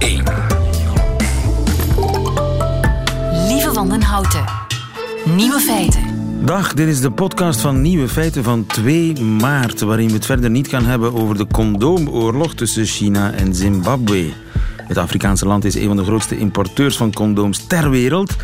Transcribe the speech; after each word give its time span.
1. 0.00 0.24
Lieve 3.48 3.72
Wandenhouten. 3.72 4.44
Nieuwe 5.36 5.60
feiten. 5.60 6.02
Dag, 6.44 6.74
dit 6.74 6.88
is 6.88 7.00
de 7.00 7.10
podcast 7.10 7.60
van 7.60 7.80
Nieuwe 7.80 8.08
Feiten 8.08 8.44
van 8.44 8.66
2 8.66 9.20
maart, 9.20 9.80
waarin 9.80 10.06
we 10.06 10.12
het 10.12 10.26
verder 10.26 10.50
niet 10.50 10.68
gaan 10.68 10.84
hebben 10.84 11.14
over 11.14 11.36
de 11.36 11.46
condoomoorlog 11.46 12.54
tussen 12.54 12.84
China 12.84 13.32
en 13.32 13.54
Zimbabwe. 13.54 14.32
Het 14.76 14.96
Afrikaanse 14.96 15.46
land 15.46 15.64
is 15.64 15.74
een 15.74 15.86
van 15.86 15.96
de 15.96 16.04
grootste 16.04 16.38
importeurs 16.38 16.96
van 16.96 17.12
condooms 17.12 17.66
ter 17.66 17.90
wereld. 17.90 18.36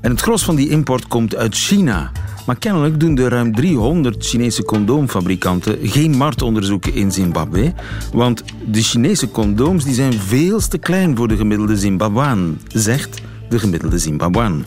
En 0.00 0.10
het 0.10 0.20
gros 0.20 0.44
van 0.44 0.56
die 0.56 0.68
import 0.68 1.08
komt 1.08 1.36
uit 1.36 1.54
China. 1.54 2.10
Maar 2.46 2.56
kennelijk 2.58 3.00
doen 3.00 3.14
de 3.14 3.28
ruim 3.28 3.54
300 3.54 4.26
Chinese 4.26 4.62
condoomfabrikanten 4.62 5.78
geen 5.82 6.16
marktonderzoeken 6.16 6.94
in 6.94 7.12
Zimbabwe. 7.12 7.72
Want 8.12 8.44
de 8.66 8.82
Chinese 8.82 9.30
condooms 9.30 9.84
die 9.84 9.94
zijn 9.94 10.12
veel 10.12 10.60
te 10.68 10.78
klein 10.78 11.16
voor 11.16 11.28
de 11.28 11.36
gemiddelde 11.36 11.76
Zimbabwean, 11.76 12.58
zegt 12.68 13.20
de 13.48 13.58
gemiddelde 13.58 13.98
Zimbabwean. 13.98 14.64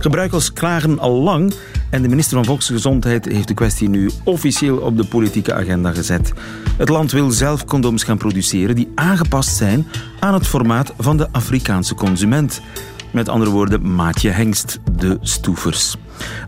Gebruikers 0.00 0.52
klagen 0.52 0.98
al 0.98 1.22
lang 1.22 1.54
en 1.90 2.02
de 2.02 2.08
minister 2.08 2.36
van 2.36 2.44
Volksgezondheid 2.44 3.24
heeft 3.24 3.48
de 3.48 3.54
kwestie 3.54 3.88
nu 3.88 4.10
officieel 4.24 4.76
op 4.76 4.96
de 4.96 5.04
politieke 5.04 5.54
agenda 5.54 5.92
gezet. 5.92 6.32
Het 6.76 6.88
land 6.88 7.12
wil 7.12 7.30
zelf 7.30 7.64
condooms 7.64 8.04
gaan 8.04 8.18
produceren 8.18 8.74
die 8.74 8.92
aangepast 8.94 9.56
zijn 9.56 9.86
aan 10.20 10.34
het 10.34 10.46
formaat 10.46 10.92
van 10.98 11.16
de 11.16 11.28
Afrikaanse 11.32 11.94
consument. 11.94 12.60
Met 13.16 13.28
andere 13.28 13.50
woorden, 13.50 13.94
maatje 13.94 14.30
hengst, 14.30 14.78
de 14.96 15.18
stoefers. 15.20 15.96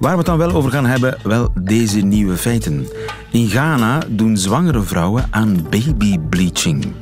Waar 0.00 0.10
we 0.10 0.16
het 0.16 0.26
dan 0.26 0.38
wel 0.38 0.50
over 0.50 0.70
gaan 0.70 0.86
hebben, 0.86 1.18
wel 1.22 1.52
deze 1.60 2.00
nieuwe 2.00 2.36
feiten. 2.36 2.86
In 3.30 3.48
Ghana 3.48 4.02
doen 4.08 4.36
zwangere 4.36 4.82
vrouwen 4.82 5.26
aan 5.30 5.66
babybleaching. 5.70 6.92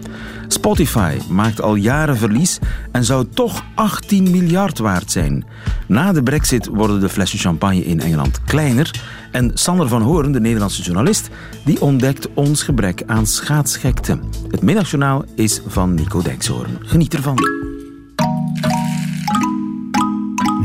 Spotify 0.49 1.17
maakt 1.29 1.61
al 1.61 1.75
jaren 1.75 2.17
verlies 2.17 2.59
en 2.93 3.05
zou 3.05 3.27
toch 3.35 3.65
18 3.75 4.31
miljard 4.31 4.79
waard 4.79 5.11
zijn. 5.11 5.45
Na 5.87 6.13
de 6.13 6.23
brexit 6.23 6.67
worden 6.67 7.01
de 7.01 7.09
flessen 7.09 7.39
champagne 7.39 7.85
in 7.85 8.01
Engeland 8.01 8.41
kleiner 8.45 8.91
en 9.33 9.51
Sander 9.55 9.89
van 9.89 10.03
Hoorn, 10.03 10.33
de 10.33 10.41
Nederlandse 10.41 10.83
journalist, 10.83 11.29
die 11.65 11.81
ontdekt 11.81 12.29
ons 12.35 12.63
gebrek 12.63 13.03
aan 13.07 13.27
schaatsgekte. 13.27 14.19
Het 14.51 14.63
middagjournaal 14.63 15.25
is 15.35 15.61
van 15.67 15.95
Nico 15.95 16.23
Dijkshoorn. 16.23 16.79
Geniet 16.81 17.15
ervan. 17.15 17.39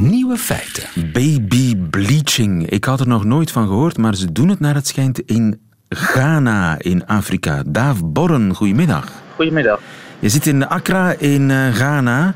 Nieuwe 0.02 0.38
feiten. 0.38 1.12
Baby 1.14 1.76
bleaching. 1.90 2.70
Ik 2.70 2.84
had 2.84 3.00
er 3.00 3.08
nog 3.08 3.24
nooit 3.24 3.52
van 3.52 3.68
gehoord, 3.68 3.98
maar 3.98 4.16
ze 4.16 4.32
doen 4.32 4.50
het 4.50 4.60
naar 4.60 4.76
het 4.76 4.88
schijnt 4.88 5.20
in 5.20 5.62
Ghana 5.90 6.76
in 6.80 7.06
Afrika. 7.06 7.64
Daaf 7.66 8.06
Borren, 8.06 8.56
goedemiddag. 8.56 9.12
Goedemiddag. 9.36 9.80
Je 10.20 10.30
zit 10.30 10.46
in 10.46 10.68
Accra 10.68 11.14
in 11.18 11.52
eh, 11.52 11.68
Ghana. 11.74 12.34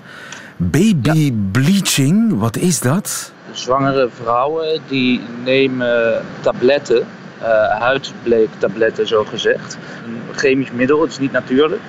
Baby 0.57 1.33
bleaching, 1.51 2.39
wat 2.39 2.57
is 2.57 2.79
dat? 2.79 3.33
Zwangere 3.51 4.09
vrouwen 4.21 4.79
die 4.87 5.21
nemen 5.43 6.21
tabletten, 6.41 7.07
uh, 7.41 7.79
huidbleektabletten 7.79 9.07
zo 9.07 9.23
gezegd. 9.23 9.77
Een 10.05 10.35
chemisch 10.35 10.71
middel, 10.71 11.01
het 11.01 11.11
is 11.11 11.19
niet 11.19 11.31
natuurlijk. 11.31 11.81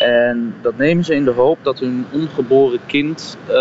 En 0.00 0.54
dat 0.62 0.76
nemen 0.76 1.04
ze 1.04 1.14
in 1.14 1.24
de 1.24 1.30
hoop 1.30 1.58
dat 1.62 1.78
hun 1.78 2.06
ongeboren 2.10 2.80
kind 2.86 3.36
uh, 3.50 3.54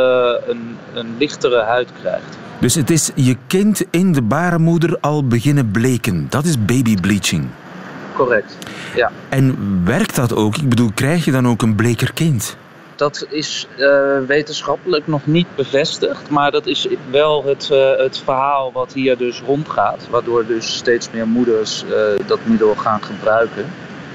een, 0.47 0.77
een 0.93 1.15
lichtere 1.17 1.61
huid 1.61 1.89
krijgt. 2.01 2.37
Dus 2.59 2.75
het 2.75 2.89
is 2.89 3.11
je 3.15 3.35
kind 3.47 3.83
in 3.89 4.11
de 4.11 4.21
baarmoeder 4.21 4.97
al 5.01 5.27
beginnen 5.27 5.71
bleken. 5.71 6.27
Dat 6.29 6.45
is 6.45 6.65
baby 6.65 6.95
bleaching. 7.01 7.47
Correct, 8.13 8.57
ja. 8.95 9.11
En 9.29 9.55
werkt 9.85 10.15
dat 10.15 10.35
ook? 10.35 10.57
Ik 10.57 10.69
bedoel, 10.69 10.91
krijg 10.93 11.25
je 11.25 11.31
dan 11.31 11.47
ook 11.47 11.61
een 11.61 11.75
bleker 11.75 12.13
kind? 12.13 12.57
Dat 12.95 13.25
is 13.29 13.67
uh, 13.77 14.17
wetenschappelijk 14.27 15.07
nog 15.07 15.25
niet 15.25 15.47
bevestigd, 15.55 16.29
maar 16.29 16.51
dat 16.51 16.65
is 16.65 16.87
wel 17.11 17.43
het, 17.45 17.69
uh, 17.71 17.97
het 17.97 18.21
verhaal 18.23 18.71
wat 18.71 18.93
hier 18.93 19.17
dus 19.17 19.41
rondgaat. 19.45 20.07
Waardoor 20.09 20.45
dus 20.45 20.77
steeds 20.77 21.09
meer 21.11 21.27
moeders 21.27 21.85
dat 22.25 22.39
middel 22.43 22.75
gaan 22.75 23.03
gebruiken. 23.03 23.65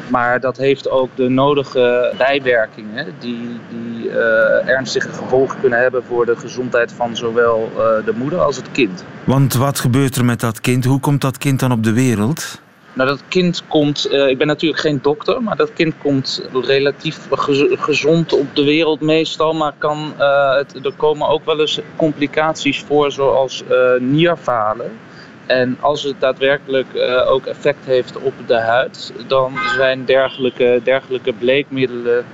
Maar 0.09 0.41
dat 0.41 0.57
heeft 0.57 0.91
ook 0.91 1.09
de 1.15 1.29
nodige 1.29 2.15
bijwerkingen 2.19 3.15
die, 3.19 3.61
die 3.69 4.09
uh, 4.09 4.69
ernstige 4.69 5.13
gevolgen 5.13 5.61
kunnen 5.61 5.79
hebben 5.79 6.05
voor 6.05 6.27
de 6.27 6.37
gezondheid 6.37 6.93
van 6.93 7.17
zowel 7.17 7.71
uh, 7.73 7.79
de 8.05 8.13
moeder 8.17 8.41
als 8.41 8.57
het 8.57 8.71
kind. 8.73 9.05
Want 9.25 9.55
wat 9.55 9.81
gebeurt 9.81 10.17
er 10.17 10.25
met 10.25 10.41
dat 10.41 10.61
kind? 10.61 10.85
Hoe 10.85 11.01
komt 11.01 11.21
dat 11.21 11.39
kind 11.39 11.61
dan 11.61 11.73
op 11.73 11.83
de 11.83 11.93
wereld? 11.93 12.63
Nou, 12.93 13.09
dat 13.09 13.23
kind 13.29 13.63
komt, 13.69 14.09
uh, 14.11 14.29
ik 14.29 14.39
ben 14.39 14.47
natuurlijk 14.47 14.81
geen 14.81 14.99
dokter, 15.03 15.43
maar 15.43 15.57
dat 15.57 15.73
kind 15.73 15.95
komt 16.03 16.43
relatief 16.53 17.19
gez 17.31 17.65
gezond 17.71 18.33
op 18.33 18.57
de 18.57 18.65
wereld 18.65 19.01
meestal. 19.01 19.53
Maar 19.53 19.73
kan, 19.79 20.13
het, 20.57 20.85
er 20.85 20.95
komen 20.97 21.29
ook 21.29 21.45
wel 21.45 21.61
eens 21.61 21.81
complicaties 21.97 22.83
voor, 22.83 23.13
zoals 23.13 23.65
nierfalen. 23.99 24.91
En 25.47 25.77
als 25.81 26.03
het 26.03 26.15
daadwerkelijk 26.19 26.87
uh, 26.95 27.31
ook 27.31 27.47
effect 27.47 27.85
heeft 27.85 28.19
op 28.19 28.33
de 28.47 28.61
huid, 28.61 29.13
dan 29.27 29.53
zijn 29.77 30.05
dergelijke, 30.05 30.81
dergelijke 30.85 31.33
bleekmiddelen 31.33 32.25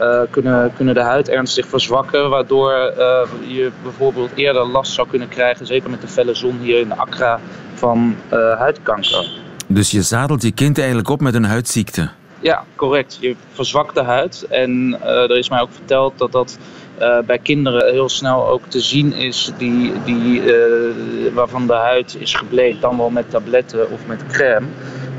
uh, 0.00 0.20
kunnen, 0.30 0.72
kunnen 0.76 0.94
de 0.94 1.00
huid 1.00 1.28
ernstig 1.28 1.66
verzwakken, 1.66 2.30
waardoor 2.30 2.94
uh, 2.98 3.20
je 3.46 3.70
bijvoorbeeld 3.82 4.30
eerder 4.34 4.66
last 4.66 4.92
zou 4.92 5.08
kunnen 5.08 5.28
krijgen, 5.28 5.66
zeker 5.66 5.90
met 5.90 6.00
de 6.00 6.08
felle 6.08 6.34
zon 6.34 6.58
hier 6.58 6.80
in 6.80 6.92
Accra, 6.92 7.40
van 7.74 8.16
huidkanker. 8.58 9.28
Dus 9.66 9.90
je 9.90 10.02
zadelt 10.02 10.42
je 10.42 10.52
kind 10.52 10.78
eigenlijk 10.78 11.08
op 11.08 11.20
met 11.20 11.34
een 11.34 11.44
huidziekte? 11.44 12.08
Ja, 12.40 12.64
correct. 12.74 13.18
Je 13.20 13.36
verzwakt 13.52 13.94
de 13.94 14.02
huid 14.02 14.46
en 14.48 14.98
er 15.02 15.38
is 15.38 15.48
mij 15.48 15.60
ook 15.60 15.72
verteld 15.72 16.18
dat 16.18 16.32
dat 16.32 16.58
uh, 17.00 17.18
bij 17.26 17.38
kinderen 17.38 17.92
heel 17.92 18.08
snel 18.08 18.48
ook 18.48 18.62
te 18.68 18.80
zien 18.80 19.12
is, 19.12 19.52
die, 19.58 19.92
die, 20.04 20.42
uh, 20.42 20.54
waarvan 21.34 21.66
de 21.66 21.72
huid 21.72 22.16
is 22.18 22.34
gebleekt, 22.34 22.80
dan 22.80 22.96
wel 22.96 23.10
met 23.10 23.30
tabletten 23.30 23.90
of 23.90 24.06
met 24.06 24.26
crème. 24.26 24.66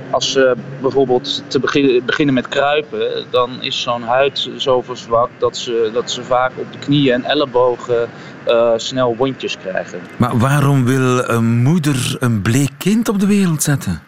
Als 0.10 0.32
ze 0.32 0.56
bijvoorbeeld 0.82 1.44
te 1.48 1.60
beginnen, 1.60 2.06
beginnen 2.06 2.34
met 2.34 2.48
kruipen, 2.48 3.26
dan 3.30 3.50
is 3.62 3.82
zo'n 3.82 4.02
huid 4.02 4.50
zo 4.58 4.82
verzwakt 4.82 5.32
dat 5.38 5.58
ze, 5.58 5.90
dat 5.94 6.12
ze 6.12 6.24
vaak 6.24 6.52
op 6.56 6.72
de 6.72 6.78
knieën 6.80 7.14
en 7.14 7.24
ellebogen 7.24 8.10
uh, 8.48 8.72
snel 8.76 9.16
wondjes 9.16 9.58
krijgen. 9.58 10.00
Maar 10.18 10.38
waarom 10.38 10.86
wil 10.86 11.30
een 11.30 11.62
moeder 11.62 12.16
een 12.20 12.42
bleek 12.42 12.72
kind 12.78 13.10
op 13.10 13.20
de 13.20 13.28
wereld 13.28 13.64
zetten? 13.64 14.02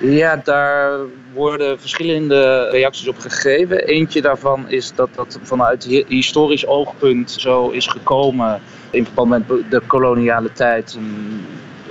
Ja, 0.00 0.40
daar 0.44 0.98
worden 1.32 1.80
verschillende 1.80 2.68
reacties 2.70 3.08
op 3.08 3.18
gegeven. 3.18 3.84
Eentje 3.84 4.22
daarvan 4.22 4.68
is 4.68 4.94
dat 4.94 5.08
dat 5.14 5.38
vanuit 5.42 6.04
historisch 6.08 6.66
oogpunt 6.66 7.30
zo 7.30 7.68
is 7.68 7.86
gekomen 7.86 8.60
in 8.90 9.04
verband 9.04 9.28
met 9.28 9.70
de 9.70 9.80
koloniale 9.86 10.52
tijd. 10.52 10.98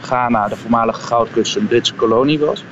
Ghana, 0.02 0.48
de 0.48 0.56
voormalige 0.56 1.02
goudkust, 1.02 1.56
een 1.56 1.68
Britse 1.68 1.94
kolonie 1.94 2.40
was. 2.40 2.64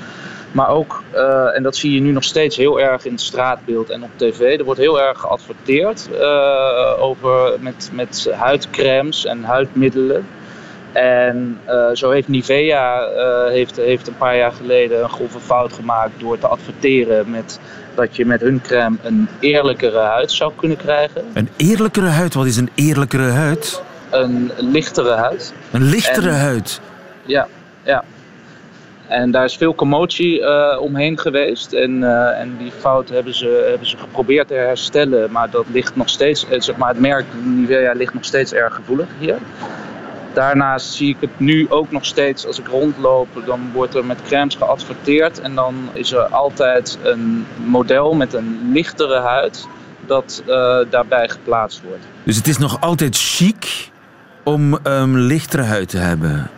Maar 0.51 0.69
ook, 0.69 1.03
uh, 1.13 1.55
en 1.55 1.63
dat 1.63 1.75
zie 1.75 1.93
je 1.93 2.01
nu 2.01 2.11
nog 2.11 2.23
steeds 2.23 2.57
heel 2.57 2.79
erg 2.79 3.05
in 3.05 3.11
het 3.11 3.21
straatbeeld 3.21 3.89
en 3.89 4.03
op 4.03 4.09
tv, 4.15 4.59
er 4.59 4.65
wordt 4.65 4.79
heel 4.79 5.01
erg 5.01 5.19
geadverteerd 5.19 6.09
uh, 6.11 6.93
over, 6.99 7.53
met, 7.59 7.89
met 7.93 8.31
huidcremes 8.35 9.25
en 9.25 9.43
huidmiddelen. 9.43 10.25
En 10.91 11.59
uh, 11.67 11.89
zo 11.93 12.11
heeft 12.11 12.27
Nivea 12.27 13.07
uh, 13.09 13.47
heeft, 13.47 13.75
heeft 13.75 14.07
een 14.07 14.17
paar 14.17 14.37
jaar 14.37 14.51
geleden 14.51 15.03
een 15.03 15.09
grove 15.09 15.39
fout 15.39 15.73
gemaakt 15.73 16.19
door 16.19 16.39
te 16.39 16.47
adverteren 16.47 17.29
met 17.29 17.59
dat 17.95 18.15
je 18.15 18.25
met 18.25 18.41
hun 18.41 18.61
crème 18.61 18.97
een 19.03 19.27
eerlijkere 19.39 19.99
huid 19.99 20.31
zou 20.31 20.51
kunnen 20.55 20.77
krijgen. 20.77 21.23
Een 21.33 21.49
eerlijkere 21.55 22.07
huid? 22.07 22.33
Wat 22.33 22.45
is 22.45 22.57
een 22.57 22.69
eerlijkere 22.75 23.29
huid? 23.29 23.81
Een 24.09 24.51
lichtere 24.57 25.11
huid. 25.11 25.53
Een 25.71 25.83
lichtere 25.83 26.29
en, 26.29 26.39
huid? 26.39 26.81
Ja, 27.25 27.47
ja. 27.83 28.03
En 29.07 29.31
daar 29.31 29.43
is 29.43 29.57
veel 29.57 29.75
commotie 29.75 30.39
uh, 30.39 30.77
omheen 30.79 31.19
geweest. 31.19 31.73
En, 31.73 32.03
en 32.39 32.55
die 32.57 32.71
fout 32.79 33.09
hebben 33.09 33.35
ze, 33.35 33.65
hebben 33.69 33.87
ze 33.87 33.97
geprobeerd 33.97 34.47
te 34.47 34.53
herstellen. 34.53 35.31
Maar 35.31 35.50
dat 35.50 35.65
ligt 35.71 35.95
nog 35.95 36.09
steeds, 36.09 36.45
zeg 36.57 36.77
maar, 36.77 36.89
het 36.89 37.00
merk 37.00 37.25
Nivea 37.44 37.94
ligt 37.94 38.13
nog 38.13 38.25
steeds 38.25 38.53
erg 38.53 38.75
gevoelig 38.75 39.07
hier. 39.19 39.38
Daarnaast 40.38 40.94
zie 40.94 41.10
ik 41.10 41.18
het 41.19 41.39
nu 41.39 41.69
ook 41.69 41.92
nog 41.92 42.06
steeds 42.06 42.45
als 42.45 42.60
ik 42.60 42.68
rondloop. 42.68 43.28
Dan 43.45 43.69
wordt 43.74 43.95
er 43.95 44.06
met 44.06 44.22
crèmes 44.22 44.56
geadverteerd. 44.56 45.39
En 45.39 45.56
dan 45.56 45.89
is 45.94 46.12
er 46.12 46.24
altijd 46.24 46.98
een 47.04 47.48
model 47.66 48.13
met 48.13 48.34
een 48.34 48.69
lichtere 48.74 49.19
huid 49.19 49.68
dat 50.06 50.44
uh, 50.48 50.78
daarbij 50.89 51.30
geplaatst 51.30 51.81
wordt. 51.81 52.04
Dus 52.24 52.36
het 52.36 52.48
is 52.48 52.57
nog 52.57 52.81
altijd 52.81 53.18
chic 53.18 53.89
om 54.44 54.74
een 54.74 55.01
um, 55.01 55.18
lichtere 55.18 55.63
huid 55.63 55.89
te 55.89 55.98
hebben? 55.98 56.50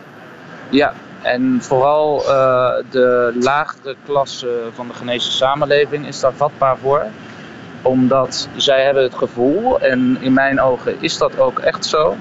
Ja, 0.70 0.92
en 1.22 1.58
vooral 1.60 2.22
uh, 2.22 2.70
de 2.90 3.36
lagere 3.40 3.96
klasse 4.04 4.60
van 4.74 4.88
de 4.88 4.94
Ghanese 4.94 5.30
samenleving 5.30 6.06
is 6.06 6.20
daar 6.20 6.34
vatbaar 6.34 6.78
voor. 6.78 7.04
Omdat 7.82 8.48
zij 8.56 8.84
hebben 8.84 9.02
het 9.02 9.14
gevoel, 9.14 9.80
en 9.80 10.16
in 10.20 10.32
mijn 10.32 10.60
ogen 10.60 10.96
is 10.98 11.18
dat 11.18 11.38
ook 11.38 11.58
echt 11.58 11.84
zo, 11.84 12.16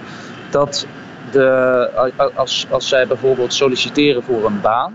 dat 0.50 0.88
de, 1.32 2.12
als, 2.36 2.66
als 2.70 2.88
zij 2.88 3.08
bijvoorbeeld 3.08 3.54
solliciteren 3.54 4.24
voor 4.24 4.46
een 4.46 4.62
baan, 4.62 4.94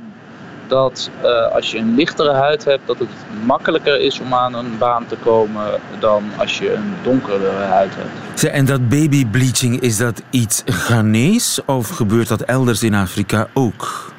dat 0.67 1.11
uh, 1.23 1.53
als 1.53 1.71
je 1.71 1.79
een 1.79 1.95
lichtere 1.95 2.33
huid 2.33 2.65
hebt, 2.65 2.87
dat 2.87 2.99
het 2.99 3.09
makkelijker 3.45 4.01
is 4.01 4.21
om 4.21 4.35
aan 4.35 4.55
een 4.55 4.79
baan 4.79 5.07
te 5.07 5.17
komen 5.17 5.81
dan 5.99 6.25
als 6.39 6.59
je 6.59 6.73
een 6.73 6.95
donkere 7.03 7.51
huid 7.51 7.91
hebt. 7.95 8.45
En 8.45 8.65
dat 8.65 8.89
babybleaching, 8.89 9.81
is 9.81 9.97
dat 9.97 10.23
iets 10.31 10.63
Ghanese 10.67 11.63
of 11.67 11.89
gebeurt 11.89 12.29
dat 12.29 12.41
elders 12.41 12.83
in 12.83 12.95
Afrika 12.95 13.49
ook? 13.53 14.13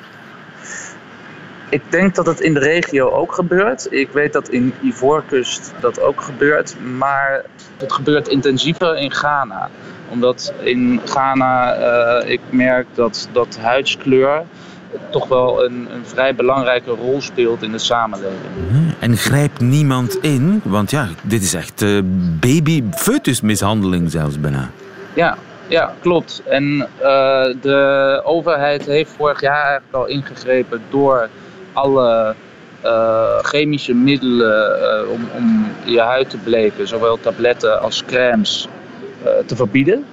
Ik 1.70 1.82
denk 1.90 2.16
dat 2.16 2.26
het 2.26 2.40
in 2.40 2.54
de 2.54 2.60
regio 2.60 3.10
ook 3.10 3.34
gebeurt. 3.34 3.88
Ik 3.90 4.10
weet 4.12 4.34
dat 4.34 4.50
in 4.50 4.74
Ivoorkust 4.82 5.74
dat 5.80 6.02
ook 6.02 6.22
gebeurt. 6.22 6.76
Maar 6.98 7.46
het 7.78 7.94
gebeurt 7.94 8.28
intensiever 8.28 8.98
in 8.98 9.12
Ghana. 9.12 9.70
Omdat 10.10 10.54
in 10.60 11.02
Ghana 11.06 11.78
uh, 11.78 12.30
ik 12.30 12.40
merk 12.50 12.88
dat, 12.94 13.30
dat 13.31 13.57
huidskleur 13.62 14.44
toch 15.10 15.28
wel 15.28 15.66
een, 15.66 15.88
een 15.92 16.06
vrij 16.06 16.36
belangrijke 16.36 16.92
rol 16.92 17.22
speelt 17.22 17.63
in 17.63 17.72
de 17.72 17.78
samenleving. 17.78 18.40
En 19.00 19.18
grijpt 19.18 19.60
niemand 19.60 20.18
in? 20.22 20.62
Want 20.63 20.92
ja, 20.92 21.07
dit 21.22 21.44
is 21.44 21.54
echt 21.54 21.81
uh, 21.81 22.02
baby-foetusmishandeling 22.40 24.12
zelfs 24.12 24.40
bijna. 24.40 24.69
Ja, 25.13 25.38
ja, 25.68 25.94
klopt. 26.00 26.42
En 26.46 26.88
uh, 27.01 27.46
de 27.62 28.22
overheid 28.24 28.86
heeft 28.86 29.12
vorig 29.18 29.42
jaar 29.42 29.63
eigenlijk 29.63 29.94
al 29.96 30.06
ingegrepen 30.06 30.81
door 30.90 31.30
alle 31.74 32.36
uh, 32.86 33.38
chemische 33.42 33.94
middelen 33.94 34.80
uh, 34.80 35.12
om, 35.12 35.30
om 35.36 35.68
je 35.84 36.00
huid 36.00 36.30
te 36.30 36.38
bleken, 36.38 36.88
zowel 36.88 37.19
tabletten 37.19 37.81
als 37.81 38.04
crèmes, 38.06 38.68
te 39.45 39.56
verbieden. 39.56 40.06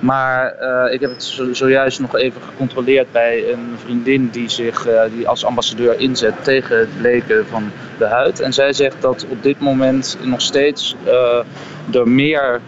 Maar 0.00 0.54
ik 0.90 1.00
heb 1.00 1.10
het 1.10 1.38
zojuist 1.52 2.00
nog 2.00 2.16
even 2.16 2.42
gecontroleerd 2.42 3.12
bij 3.12 3.52
een 3.52 3.76
vriendin 3.84 4.28
die 4.32 4.48
zich 4.48 4.86
die 5.14 5.28
als 5.28 5.44
ambassadeur 5.44 6.00
inzet 6.00 6.44
tegen 6.44 6.78
het 6.78 6.98
bleken 6.98 7.46
van 7.46 7.70
de 7.98 8.04
huid. 8.06 8.40
En 8.40 8.52
zij 8.52 8.72
zegt 8.72 8.96
dat 9.00 9.26
op 9.28 9.42
dit 9.42 9.60
moment 9.60 10.18
nog 10.22 10.40
steeds 10.40 10.96
er 11.92 12.08
meer 12.08 12.60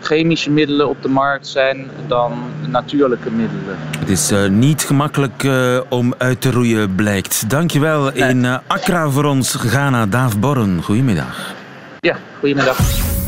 chemische 0.00 0.50
middelen 0.50 0.88
op 0.88 1.02
de 1.02 1.08
markt 1.08 1.46
zijn 1.46 1.90
dan 2.06 2.32
natuurlijke 2.66 3.30
middelen. 3.30 3.76
Het 3.98 4.08
is 4.08 4.32
uh, 4.32 4.48
niet 4.48 4.82
gemakkelijk 4.82 5.42
uh, 5.42 5.80
om 5.88 6.14
uit 6.18 6.40
te 6.40 6.50
roeien, 6.50 6.94
blijkt. 6.94 7.50
Dankjewel 7.50 8.02
nee. 8.02 8.28
in 8.28 8.44
uh, 8.44 8.58
Accra 8.66 9.08
voor 9.08 9.24
ons, 9.24 9.54
Ghana, 9.54 10.06
Daaf 10.06 10.38
Borren. 10.38 10.82
Goedemiddag. 10.82 11.54
Ja, 11.98 12.16
goedemiddag. 12.38 13.18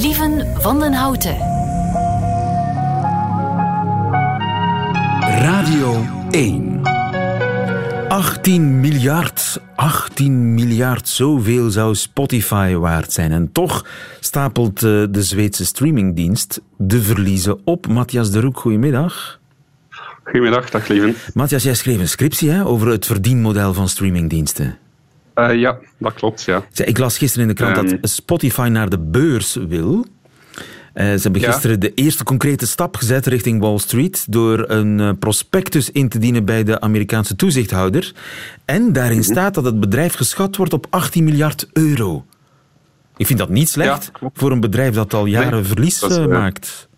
Lieven 0.00 0.46
van 0.54 0.80
den 0.80 0.92
Houten. 0.92 1.36
Radio 5.20 6.04
1. 6.30 6.80
18 8.08 8.80
miljard, 8.80 9.60
18 9.74 10.54
miljard, 10.54 11.08
zoveel 11.08 11.70
zou 11.70 11.94
Spotify 11.94 12.74
waard 12.74 13.12
zijn. 13.12 13.32
En 13.32 13.52
toch 13.52 13.86
stapelt 14.20 14.82
eh, 14.82 15.02
de 15.10 15.22
Zweedse 15.22 15.64
streamingdienst 15.64 16.60
de 16.76 17.02
verliezen 17.02 17.60
op. 17.64 17.86
Matthias 17.86 18.30
de 18.30 18.40
Roek, 18.40 18.58
goedemiddag. 18.58 19.40
Goedemiddag, 20.22 20.70
dag 20.70 20.88
Lieven. 20.88 21.14
Matthias, 21.34 21.62
jij 21.62 21.74
schreef 21.74 21.98
een 21.98 22.08
scriptie 22.08 22.50
hè, 22.50 22.66
over 22.66 22.88
het 22.88 23.06
verdienmodel 23.06 23.74
van 23.74 23.88
streamingdiensten. 23.88 24.78
Uh, 25.34 25.54
ja, 25.54 25.78
dat 25.98 26.14
klopt, 26.14 26.42
ja. 26.42 26.64
Ik 26.74 26.98
las 26.98 27.18
gisteren 27.18 27.48
in 27.48 27.54
de 27.54 27.62
krant 27.62 27.92
um, 27.92 28.00
dat 28.00 28.10
Spotify 28.10 28.68
naar 28.70 28.88
de 28.88 28.98
beurs 28.98 29.54
wil. 29.54 30.06
Uh, 30.94 31.04
ze 31.04 31.20
hebben 31.22 31.42
gisteren 31.42 31.80
de 31.80 31.94
eerste 31.94 32.24
concrete 32.24 32.66
stap 32.66 32.96
gezet 32.96 33.26
richting 33.26 33.60
Wall 33.60 33.78
Street 33.78 34.32
door 34.32 34.68
een 34.68 34.98
uh, 34.98 35.10
prospectus 35.18 35.90
in 35.90 36.08
te 36.08 36.18
dienen 36.18 36.44
bij 36.44 36.64
de 36.64 36.80
Amerikaanse 36.80 37.36
toezichthouder. 37.36 38.12
En 38.64 38.92
daarin 38.92 39.16
mm 39.16 39.22
-hmm. 39.22 39.32
staat 39.32 39.54
dat 39.54 39.64
het 39.64 39.80
bedrijf 39.80 40.14
geschat 40.14 40.56
wordt 40.56 40.72
op 40.72 40.86
18 40.90 41.24
miljard 41.24 41.68
euro. 41.72 42.24
Ik 43.16 43.26
vind 43.26 43.38
dat 43.38 43.48
niet 43.48 43.68
slecht 43.68 44.10
ja, 44.20 44.30
voor 44.34 44.52
een 44.52 44.60
bedrijf 44.60 44.94
dat 44.94 45.14
al 45.14 45.26
jaren 45.26 45.52
nee, 45.52 45.64
verlies 45.64 46.00
dat 46.00 46.10
is, 46.10 46.18
uh, 46.18 46.26
maakt. 46.26 46.88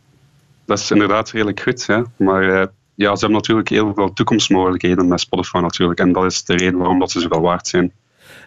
Dat 0.65 0.79
is 0.79 0.91
inderdaad 0.91 1.31
redelijk 1.31 1.61
goed, 1.61 1.85
ja. 1.87 2.05
maar 2.17 2.69
ja, 2.95 3.15
ze 3.15 3.21
hebben 3.21 3.31
natuurlijk 3.31 3.69
heel 3.69 3.95
veel 3.95 4.13
toekomstmogelijkheden 4.13 5.09
met 5.09 5.21
Spotify 5.21 5.59
natuurlijk. 5.59 6.01
En 6.01 6.13
dat 6.13 6.25
is 6.25 6.45
de 6.45 6.57
reden 6.57 6.79
waarom 6.79 6.99
dat 6.99 7.11
ze 7.11 7.21
zoveel 7.21 7.41
waard 7.41 7.67
zijn. 7.67 7.93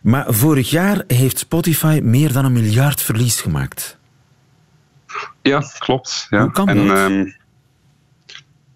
Maar 0.01 0.33
vorig 0.33 0.69
jaar 0.69 1.03
heeft 1.07 1.39
Spotify 1.39 1.99
meer 2.03 2.33
dan 2.33 2.45
een 2.45 2.53
miljard 2.53 3.01
verlies 3.01 3.41
gemaakt. 3.41 3.97
Ja, 5.41 5.63
klopt. 5.77 6.27
Ja. 6.29 6.41
Hoe 6.41 6.51
kan 6.51 6.67
en, 6.67 6.87
dat? 6.87 6.97
Um, 6.97 7.35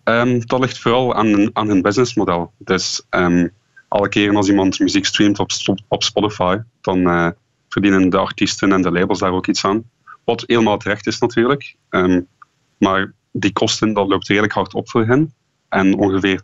um, 0.04 0.46
dat 0.46 0.60
ligt 0.60 0.80
vooral 0.80 1.16
aan, 1.16 1.56
aan 1.56 1.68
hun 1.68 1.82
businessmodel. 1.82 2.54
Dus 2.58 3.06
um, 3.10 3.52
alle 3.88 4.10
keren 4.10 4.36
als 4.36 4.50
iemand 4.50 4.80
muziek 4.80 5.06
streamt 5.06 5.40
op, 5.40 5.52
op 5.88 6.04
Spotify, 6.04 6.58
dan 6.82 7.00
uh, 7.00 7.30
verdienen 7.70 8.10
de 8.10 8.18
artiesten 8.18 8.72
en 8.72 8.82
de 8.82 8.92
labels 8.92 9.20
daar 9.20 9.32
ook 9.32 9.48
iets 9.48 9.66
aan. 9.66 9.84
Wat 10.24 10.44
helemaal 10.46 10.78
terecht 10.78 11.08
is 11.08 11.20
natuurlijk. 11.20 11.76
maar 12.78 13.14
die 13.32 13.54
kosten, 13.54 13.94
dat 13.94 14.08
loopt 14.08 14.28
redelijk 14.28 14.54
hard 14.54 14.74
op 14.74 14.90
voor 14.90 15.06
hen. 15.06 15.34
En 15.70 15.98
ongeveer 15.98 16.40
80% 16.40 16.44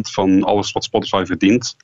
van 0.00 0.42
alles 0.44 0.72
wat 0.72 0.84
Spotify 0.84 1.22
verdient, 1.26 1.76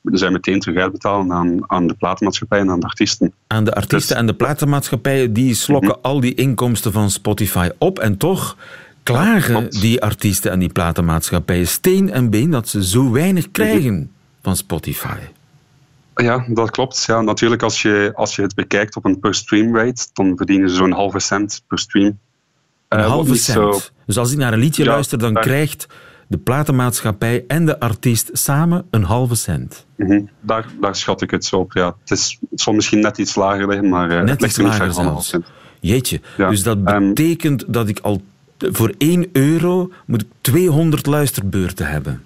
moeten 0.00 0.20
zij 0.20 0.30
meteen 0.30 0.60
terug 0.60 0.82
uitbetalen 0.82 1.32
aan, 1.32 1.70
aan 1.70 1.86
de 1.86 1.94
platenmaatschappij 1.94 2.58
en 2.58 2.70
aan 2.70 2.80
de 2.80 2.86
artiesten. 2.86 3.32
Aan 3.46 3.64
de 3.64 3.72
artiesten 3.74 4.08
dus, 4.08 4.16
en 4.16 4.26
de 4.26 4.34
platenmaatschappijen, 4.34 5.32
die 5.32 5.54
slokken 5.54 5.88
mm 5.88 5.98
-hmm. 6.02 6.10
al 6.12 6.20
die 6.20 6.34
inkomsten 6.34 6.92
van 6.92 7.10
Spotify 7.10 7.68
op. 7.78 7.98
En 7.98 8.16
toch 8.16 8.56
klagen 9.02 9.62
ja, 9.62 9.80
die 9.80 10.02
artiesten 10.02 10.50
en 10.50 10.58
die 10.58 10.72
platenmaatschappijen 10.72 11.66
steen 11.66 12.10
en 12.10 12.30
been 12.30 12.50
dat 12.50 12.68
ze 12.68 12.84
zo 12.84 13.10
weinig 13.10 13.50
krijgen 13.50 13.92
mm 13.92 13.98
-hmm. 13.98 14.10
van 14.42 14.56
Spotify. 14.56 15.18
Ja, 16.14 16.44
dat 16.48 16.70
klopt. 16.70 17.04
Ja, 17.06 17.20
natuurlijk, 17.20 17.62
als 17.62 17.82
je, 17.82 18.12
als 18.14 18.36
je 18.36 18.42
het 18.42 18.54
bekijkt 18.54 18.96
op 18.96 19.04
een 19.04 19.18
per 19.18 19.34
stream 19.34 19.76
rate, 19.76 20.06
dan 20.12 20.36
verdienen 20.36 20.68
ze 20.68 20.74
zo'n 20.74 20.92
halve 20.92 21.18
cent 21.18 21.62
per 21.66 21.78
stream. 21.78 22.18
Een 22.88 22.98
uh, 22.98 23.06
halve 23.06 23.34
cent? 23.34 23.74
Zo... 23.74 23.80
Dus 24.06 24.18
als 24.18 24.32
ik 24.32 24.38
naar 24.38 24.52
een 24.52 24.58
liedje 24.58 24.84
ja, 24.84 24.90
luister, 24.90 25.18
dan 25.18 25.34
krijgt 25.34 25.86
de 26.30 26.38
platenmaatschappij 26.38 27.44
en 27.46 27.66
de 27.66 27.80
artiest 27.80 28.30
samen 28.32 28.86
een 28.90 29.02
halve 29.02 29.34
cent. 29.34 29.86
Mm 29.96 30.06
-hmm. 30.06 30.28
daar, 30.40 30.66
daar 30.80 30.96
schat 30.96 31.22
ik 31.22 31.30
het 31.30 31.44
zo 31.44 31.56
op. 31.56 31.72
Ja. 31.72 31.96
Het, 32.00 32.10
is, 32.10 32.38
het 32.50 32.60
zal 32.60 32.72
misschien 32.72 33.00
net 33.00 33.18
iets 33.18 33.34
lager 33.34 33.68
liggen, 33.68 33.88
maar 33.88 34.10
uh, 34.12 34.22
net 34.22 34.42
iets 34.42 34.56
lager 34.56 34.92
zelfs. 34.92 35.36
Jeetje, 35.80 36.20
ja. 36.36 36.50
dus 36.50 36.62
dat 36.62 36.84
betekent 36.84 37.62
um, 37.62 37.72
dat 37.72 37.88
ik 37.88 37.98
al 37.98 38.22
voor 38.58 38.94
1 38.98 39.28
euro 39.32 39.90
moet 40.06 40.22
ik 40.22 40.28
200 40.40 41.06
luisterbeurten 41.06 41.86
hebben. 41.86 42.22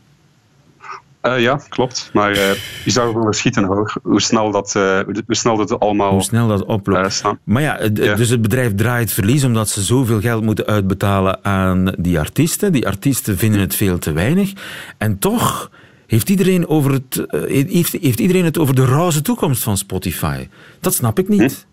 Uh, 1.26 1.40
ja, 1.40 1.60
klopt. 1.68 2.10
Maar 2.12 2.30
uh, 2.30 2.52
je 2.84 2.90
zou 2.90 3.12
gewoon 3.12 3.34
schieten 3.34 3.64
hoog. 3.64 3.96
Hoe 4.02 4.20
snel 4.20 4.50
dat, 4.50 4.74
uh, 4.76 5.00
hoe 5.26 5.34
snel 5.34 5.56
dat 5.56 5.80
allemaal... 5.80 6.10
Hoe 6.10 6.22
snel 6.22 6.48
dat 6.48 6.64
oploopt. 6.64 7.22
maar 7.44 7.62
ja, 7.62 7.88
dus 7.88 8.28
het 8.28 8.42
bedrijf 8.42 8.74
draait 8.74 9.12
verlies 9.12 9.44
omdat 9.44 9.68
ze 9.68 9.82
zoveel 9.82 10.20
geld 10.20 10.42
moeten 10.42 10.66
uitbetalen 10.66 11.44
aan 11.44 11.94
die 11.98 12.18
artiesten. 12.18 12.72
Die 12.72 12.86
artiesten 12.86 13.38
vinden 13.38 13.60
het 13.60 13.74
veel 13.74 13.98
te 13.98 14.12
weinig. 14.12 14.52
En 14.98 15.18
toch 15.18 15.70
heeft 16.06 16.28
iedereen, 16.28 16.68
over 16.68 16.92
het, 16.92 17.26
heeft, 17.46 17.92
heeft 17.92 18.20
iedereen 18.20 18.44
het 18.44 18.58
over 18.58 18.74
de 18.74 18.84
roze 18.84 19.22
toekomst 19.22 19.62
van 19.62 19.76
Spotify. 19.76 20.48
Dat 20.80 20.94
snap 20.94 21.18
ik 21.18 21.28
niet. 21.28 21.66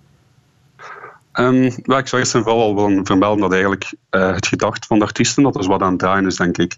Hm? 1.34 1.44
Um, 1.44 1.62
well, 1.84 1.98
ik 1.98 2.08
zou 2.08 2.22
eerst 2.22 2.36
en 2.36 2.44
vooral 2.44 2.62
al 2.62 2.76
willen 2.76 3.06
vermelden 3.06 3.42
dat 3.42 3.52
eigenlijk 3.52 3.94
het 4.10 4.48
gedacht 4.48 4.86
van 4.86 5.00
de 5.00 5.06
artiesten, 5.06 5.44
dat 5.44 5.60
is 5.60 5.68
wat 5.68 5.82
aan 5.82 5.90
het 5.90 6.00
draaien 6.00 6.26
is, 6.26 6.36
denk 6.36 6.58
ik. 6.58 6.78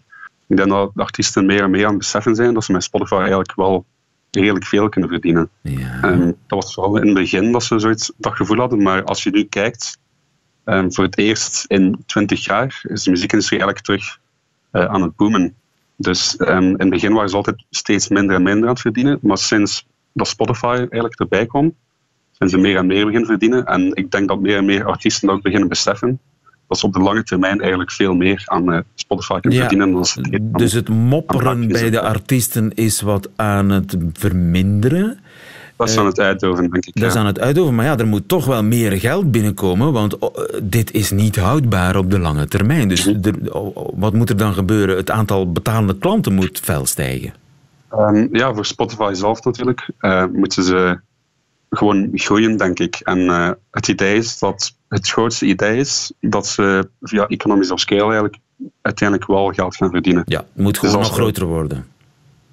Ik 0.53 0.59
denk 0.59 0.71
dat 0.71 0.91
de 0.93 1.01
artiesten 1.01 1.45
meer 1.45 1.63
en 1.63 1.69
meer 1.71 1.83
aan 1.83 1.89
het 1.89 1.97
beseffen 1.97 2.35
zijn 2.35 2.53
dat 2.53 2.63
ze 2.63 2.71
met 2.71 2.83
Spotify 2.83 3.15
eigenlijk 3.15 3.55
wel 3.55 3.85
redelijk 4.31 4.65
veel 4.65 4.89
kunnen 4.89 5.09
verdienen. 5.09 5.49
Ja. 5.61 6.03
Um, 6.03 6.25
dat 6.25 6.63
was 6.63 6.73
vooral 6.73 6.97
in 6.97 7.05
het 7.05 7.13
begin 7.13 7.51
dat 7.51 7.63
ze 7.63 7.79
zoiets, 7.79 8.11
dat 8.17 8.33
gevoel 8.33 8.57
hadden, 8.57 8.81
maar 8.81 9.03
als 9.03 9.23
je 9.23 9.29
nu 9.29 9.43
kijkt, 9.43 9.97
um, 10.65 10.93
voor 10.93 11.03
het 11.03 11.17
eerst 11.17 11.65
in 11.67 12.03
20 12.05 12.45
jaar 12.45 12.81
is 12.83 13.03
de 13.03 13.09
muziekindustrie 13.09 13.59
eigenlijk 13.59 13.85
terug 13.85 14.19
uh, 14.71 14.93
aan 14.93 15.01
het 15.01 15.15
boomen. 15.15 15.55
Dus 15.95 16.39
um, 16.39 16.63
in 16.63 16.79
het 16.79 16.89
begin 16.89 17.13
waren 17.13 17.29
ze 17.29 17.35
altijd 17.35 17.65
steeds 17.69 18.07
minder 18.07 18.35
en 18.35 18.43
minder 18.43 18.63
aan 18.63 18.73
het 18.73 18.81
verdienen, 18.81 19.19
maar 19.21 19.37
sinds 19.37 19.87
dat 20.11 20.27
Spotify 20.27 20.75
eigenlijk 20.75 21.19
erbij 21.19 21.45
kwam, 21.45 21.75
zijn 22.31 22.49
ze 22.49 22.57
meer 22.57 22.77
en 22.77 22.85
meer 22.85 23.05
beginnen 23.05 23.29
verdienen. 23.29 23.65
En 23.65 23.95
ik 23.95 24.11
denk 24.11 24.27
dat 24.27 24.39
meer 24.39 24.57
en 24.57 24.65
meer 24.65 24.85
artiesten 24.85 25.27
dat 25.27 25.37
ook 25.37 25.43
beginnen 25.43 25.69
beseffen 25.69 26.19
dat 26.73 26.81
ze 26.81 26.87
op 26.87 26.93
de 26.93 27.09
lange 27.09 27.23
termijn 27.23 27.59
eigenlijk 27.59 27.91
veel 27.91 28.13
meer 28.13 28.43
aan 28.45 28.73
uh, 28.73 28.79
Spotify 28.95 29.39
kunnen 29.39 29.59
ja, 29.59 29.67
verdienen. 29.67 29.93
Dan 29.93 30.05
ze 30.05 30.21
dus 30.51 30.73
het 30.73 30.89
mopperen 30.89 31.67
bij 31.67 31.89
de 31.89 32.01
artiesten 32.01 32.73
is 32.73 33.01
wat 33.01 33.29
aan 33.35 33.69
het 33.69 33.97
verminderen. 34.13 35.19
Dat 35.75 35.89
is 35.89 35.97
aan 35.97 36.05
het 36.05 36.19
uitoven, 36.19 36.69
denk 36.69 36.85
ik. 36.85 36.93
Dat 36.93 37.03
ja. 37.03 37.09
is 37.09 37.15
aan 37.15 37.25
het 37.25 37.39
uitoven, 37.39 37.75
maar 37.75 37.85
ja, 37.85 37.97
er 37.97 38.07
moet 38.07 38.27
toch 38.27 38.45
wel 38.45 38.63
meer 38.63 38.91
geld 38.91 39.31
binnenkomen, 39.31 39.91
want 39.91 40.19
oh, 40.19 40.35
dit 40.61 40.91
is 40.91 41.11
niet 41.11 41.35
houdbaar 41.35 41.95
op 41.95 42.11
de 42.11 42.19
lange 42.19 42.47
termijn. 42.47 42.87
Dus 42.87 43.05
Mhm. 43.05 43.27
er, 43.27 43.53
oh, 43.53 43.89
wat 43.95 44.13
moet 44.13 44.29
er 44.29 44.37
dan 44.37 44.53
gebeuren? 44.53 44.95
Het 44.95 45.11
aantal 45.11 45.51
betalende 45.51 45.97
klanten 45.97 46.33
moet 46.33 46.59
fel 46.59 46.85
stijgen. 46.85 47.33
Um, 47.91 48.29
ja, 48.31 48.53
voor 48.53 48.65
Spotify 48.65 49.13
zelf 49.13 49.43
natuurlijk 49.43 49.89
uh, 50.01 50.25
moeten 50.33 50.63
ze 50.63 50.99
gewoon 51.77 52.09
groeien, 52.13 52.57
denk 52.57 52.79
ik. 52.79 52.95
En 52.95 53.19
uh, 53.19 53.49
het 53.71 53.87
idee 53.87 54.17
is 54.17 54.39
dat 54.39 54.75
het 54.87 55.07
grootste 55.07 55.45
idee 55.45 55.77
is 55.77 56.13
dat 56.19 56.47
ze 56.47 56.89
via 57.01 57.27
economies 57.27 57.71
of 57.71 57.79
scale 57.79 58.01
eigenlijk 58.01 58.37
uiteindelijk 58.81 59.29
wel 59.29 59.51
geld 59.51 59.75
gaan 59.75 59.89
verdienen. 59.89 60.23
Ja, 60.25 60.37
het 60.39 60.63
moet 60.63 60.77
gewoon 60.77 60.97
dus 60.97 61.07
nog 61.07 61.17
groter 61.17 61.45
worden. 61.45 61.85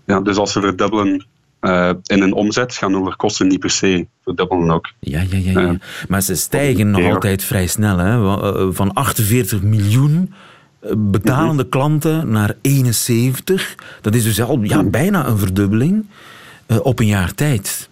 Ja, 0.05 0.21
dus 0.21 0.37
als 0.37 0.53
ze 0.53 0.61
verdubbelen 0.61 1.29
Uh, 1.61 1.91
in 2.03 2.23
een 2.23 2.33
omzet 2.33 2.75
gaan 2.75 2.93
hun 2.93 3.17
kosten 3.17 3.47
niet 3.47 3.61
per 3.61 3.71
se 3.71 4.07
verdubbelen 4.25 4.71
ook. 4.71 4.93
Ja, 5.01 5.21
ja, 5.21 5.37
ja. 5.37 5.61
ja. 5.61 5.77
maar 6.09 6.21
ze 6.21 6.35
stijgen 6.35 6.91
nog 6.91 7.15
altijd 7.15 7.45
vrij 7.45 7.67
snel. 7.67 7.99
Hè? 7.99 8.73
Van 8.73 8.93
48 8.93 9.63
miljoen 9.63 10.33
betalende 10.97 11.63
mhm. 11.63 11.71
klanten 11.71 12.31
naar 12.31 12.55
71. 12.61 13.75
Dat 14.01 14.15
is 14.15 14.25
dus 14.25 14.43
al 14.43 14.63
ja, 14.63 14.83
bijna 14.83 15.27
een 15.27 15.39
verdubbeling 15.39 16.07
op 16.67 16.99
een 16.99 17.07
jaar 17.07 17.35
tijd. 17.35 17.90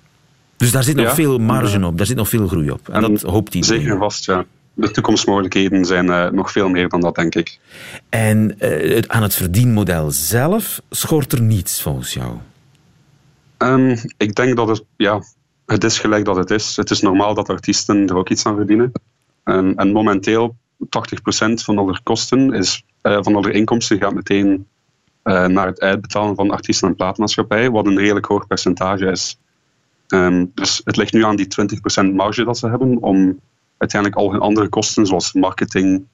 Dus 0.59 0.73
daar 0.73 0.83
zit 0.83 0.97
nog 0.97 1.15
veel 1.15 1.39
marge 1.39 1.87
op, 1.87 1.97
daar 1.97 2.07
zit 2.07 2.17
nog 2.17 2.29
veel 2.29 2.47
groei 2.47 2.71
op. 2.71 2.89
En, 2.89 3.01
dat 3.01 3.23
hoopt 3.23 3.53
hij. 3.53 3.63
Zeker 3.63 3.99
vast, 3.99 4.25
ja. 4.25 4.45
De 4.75 4.91
toekomstmogelijkheden 4.91 5.85
zijn 5.85 6.07
uh, 6.07 6.31
nog 6.31 6.53
veel 6.53 6.69
meer 6.69 6.89
dan 6.89 7.01
dat, 7.01 7.15
denk 7.15 7.35
ik. 7.35 7.59
En 8.09 8.55
uh, 8.59 8.95
het, 8.95 9.09
aan 9.09 9.23
het 9.23 9.35
verdienmodel 9.35 10.11
zelf 10.11 10.83
schort 10.91 11.33
er 11.33 11.43
niets 11.43 11.83
volgens 11.83 12.13
jou? 12.13 12.37
Um, 13.59 13.97
ik 14.17 14.35
denk 14.35 14.57
dat 14.57 14.69
het, 14.69 14.85
ja, 14.97 15.23
het 15.67 15.85
is 15.85 15.99
gelijk 15.99 16.25
dat 16.25 16.37
het 16.37 16.51
is. 16.51 16.77
Het 16.77 16.91
is 16.91 17.01
normaal 17.01 17.35
dat 17.35 17.49
artiesten 17.49 18.07
er 18.07 18.17
ook 18.17 18.29
iets 18.29 18.47
aan 18.47 18.57
verdienen. 18.57 18.93
En, 19.45 19.75
en 19.77 19.93
momenteel, 19.93 20.57
80% 20.85 20.87
van 21.55 21.79
alle 21.79 22.01
kosten, 22.03 22.53
is, 22.53 22.85
uh, 23.03 23.19
van 23.21 23.37
alle 23.37 23.53
inkomsten 23.53 23.99
gaat 23.99 24.15
meteen 24.15 24.67
naar 25.23 25.67
het 25.67 25.81
uitbetalen 25.81 26.35
van 26.35 26.51
artiesten 26.51 26.89
en 26.89 26.95
plaatmaatschappijen, 26.95 27.73
wat 27.73 27.87
een 27.87 27.99
redelijk 27.99 28.27
hoog 28.27 28.47
percentage 28.47 29.07
is. 29.07 29.39
Ehm, 30.09 30.47
dus 30.55 30.81
het 30.85 30.97
ligt 30.97 31.13
nu 31.13 31.25
aan 31.25 31.37
die 31.37 31.47
20% 31.47 32.15
marge 32.15 32.45
dat 32.45 32.59
ze 32.59 32.69
hebben 32.69 33.03
om 33.03 33.41
uiteindelijk 33.77 34.21
al 34.21 34.33
hun 34.33 34.41
andere 34.41 34.69
kosten, 34.69 35.07
zoals 35.07 35.33
marketing, 35.33 36.05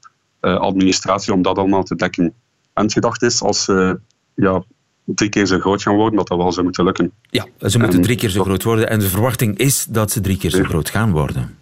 uh, 0.41 0.57
administratie, 0.57 1.33
om 1.33 1.43
dat 1.43 1.59
allemaal 1.59 1.83
te 1.83 1.97
dekken. 1.97 2.25
En 2.73 2.83
het 2.83 2.93
gedacht 2.93 3.23
is, 3.23 3.43
als 3.43 3.65
ze 3.65 4.01
ja, 4.35 4.65
drie 5.05 5.29
keer 5.29 5.47
zo 5.47 5.59
groot 5.59 5.83
gaan 5.83 5.95
worden, 5.95 6.17
dat 6.17 6.29
dat 6.29 6.39
wel 6.39 6.53
zou 6.53 6.65
moeten 6.65 6.85
lukken. 6.85 7.13
Ja, 7.31 7.47
ze 7.69 7.79
moeten 7.79 8.03
drie 8.03 8.17
keer 8.17 8.31
zo 8.31 8.43
groot 8.43 8.63
worden 8.63 8.91
en 8.91 8.99
de 8.99 9.09
verwachting 9.09 9.59
is 9.59 9.85
dat 9.85 10.11
ze 10.11 10.21
drie 10.21 10.37
keer 10.37 10.51
zo 10.51 10.63
groot 10.63 10.91
gaan 10.91 11.11
worden. 11.11 11.57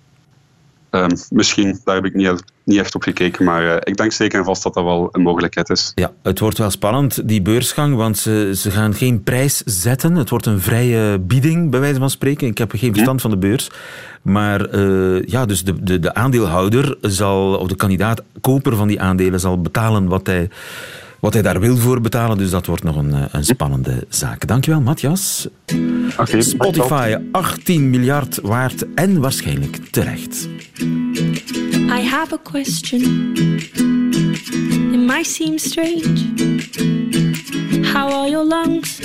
Ehm, 0.93 1.17
misschien, 1.31 1.81
daar 1.85 1.95
heb 1.95 2.05
ik 2.05 2.15
niet, 2.15 2.43
niet 2.65 2.79
echt 2.79 2.95
op 2.95 3.03
gekeken, 3.03 3.45
maar 3.45 3.65
uh, 3.65 3.77
ik 3.81 3.97
denk 3.97 4.13
zeker 4.13 4.39
en 4.39 4.45
vast 4.45 4.63
dat 4.63 4.75
dat 4.75 4.85
wel 4.85 5.09
een 5.13 5.23
mogelijkheid 5.23 5.71
is. 5.71 5.93
Ja, 5.95 6.13
het 6.23 6.39
wordt 6.39 6.59
wel 6.59 6.71
spannend, 6.71 7.29
die 7.29 7.43
beursgang, 7.43 7.97
want 7.97 8.19
ze, 8.19 8.53
ze 8.57 8.71
gaan 8.71 8.95
geen 8.95 9.23
prijs 9.23 9.63
zetten. 9.65 10.15
Het 10.15 10.31
wordt 10.31 10.47
een 10.47 10.61
vrije 10.61 11.19
bieding, 11.19 11.71
bij 11.71 11.81
wijze 11.81 11.99
van 11.99 12.11
spreken. 12.11 12.47
Ik 12.47 12.59
heb 12.59 12.73
geen 12.75 12.93
verstand 12.93 13.21
van 13.21 13.31
de 13.31 13.37
beurs. 13.37 13.71
Maar 14.23 14.75
uh, 14.75 15.23
ja, 15.23 15.47
dus 15.47 15.65
de, 15.65 15.83
de, 15.83 15.99
de 15.99 16.15
aandeelhouder 16.15 16.97
zal, 17.01 17.55
of 17.55 17.69
de 17.69 17.77
kandidaat, 17.77 18.23
koper 18.41 18.77
van 18.77 18.89
die 18.89 19.01
aandelen, 19.01 19.41
zal 19.41 19.61
betalen 19.61 20.09
wat 20.09 20.27
hij 20.27 20.49
wat 21.23 21.33
hij 21.33 21.43
daar 21.43 21.61
wil 21.61 21.77
voor 21.77 22.01
betalen. 22.01 22.39
Dus 22.39 22.51
dat 22.51 22.67
wordt 22.67 22.83
nog 22.83 22.97
een, 22.97 23.15
eh, 23.15 23.25
een 23.31 23.45
spannende 23.45 24.07
zaak. 24.09 24.47
Dankjewel, 24.47 24.81
Matthias. 24.81 25.49
Okay, 26.17 26.41
Spotify 26.41 27.17
18 27.33 27.91
miljard 27.91 28.41
waard 28.41 28.95
en 28.95 29.21
waarschijnlijk 29.21 29.77
terecht. 29.91 30.49
I 31.99 32.07
have 32.09 32.35
a 32.35 32.39
question. 32.43 33.33
It 34.93 35.07
might 35.07 35.27
seem 35.27 35.59
strange. 35.59 36.15
How 37.93 38.13
are 38.13 38.31
your 38.31 38.47
lungs? 38.47 39.01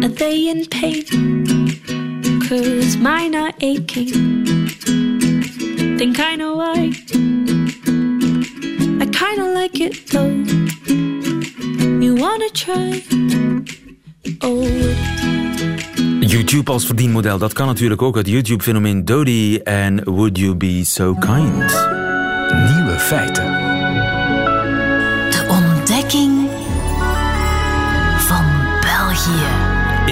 Are 0.00 0.12
they 0.12 0.48
in 0.48 0.68
pain? 0.68 1.04
Cause 2.48 2.98
mine 2.98 3.36
are 3.36 3.52
aching. 3.58 4.08
Think 5.96 6.18
I 6.18 6.36
know 6.36 6.56
why. 6.56 7.09
I 9.20 9.34
kinda 9.34 9.52
like 9.52 9.84
it 9.84 10.10
though. 10.10 10.32
You 12.00 12.16
wanna 12.16 12.48
try? 12.52 13.02
Oh. 14.38 14.64
YouTube 16.20 16.70
als 16.70 16.86
verdienmodel, 16.86 17.38
dat 17.38 17.52
kan 17.52 17.66
natuurlijk 17.66 18.02
ook. 18.02 18.16
Het 18.16 18.28
YouTube-fenomeen 18.28 19.04
Dodie 19.04 19.62
en 19.62 20.04
Would 20.04 20.38
You 20.38 20.54
Be 20.54 20.84
So 20.84 21.14
Kind. 21.14 21.88
Nieuwe 22.74 22.96
feiten. 22.98 23.69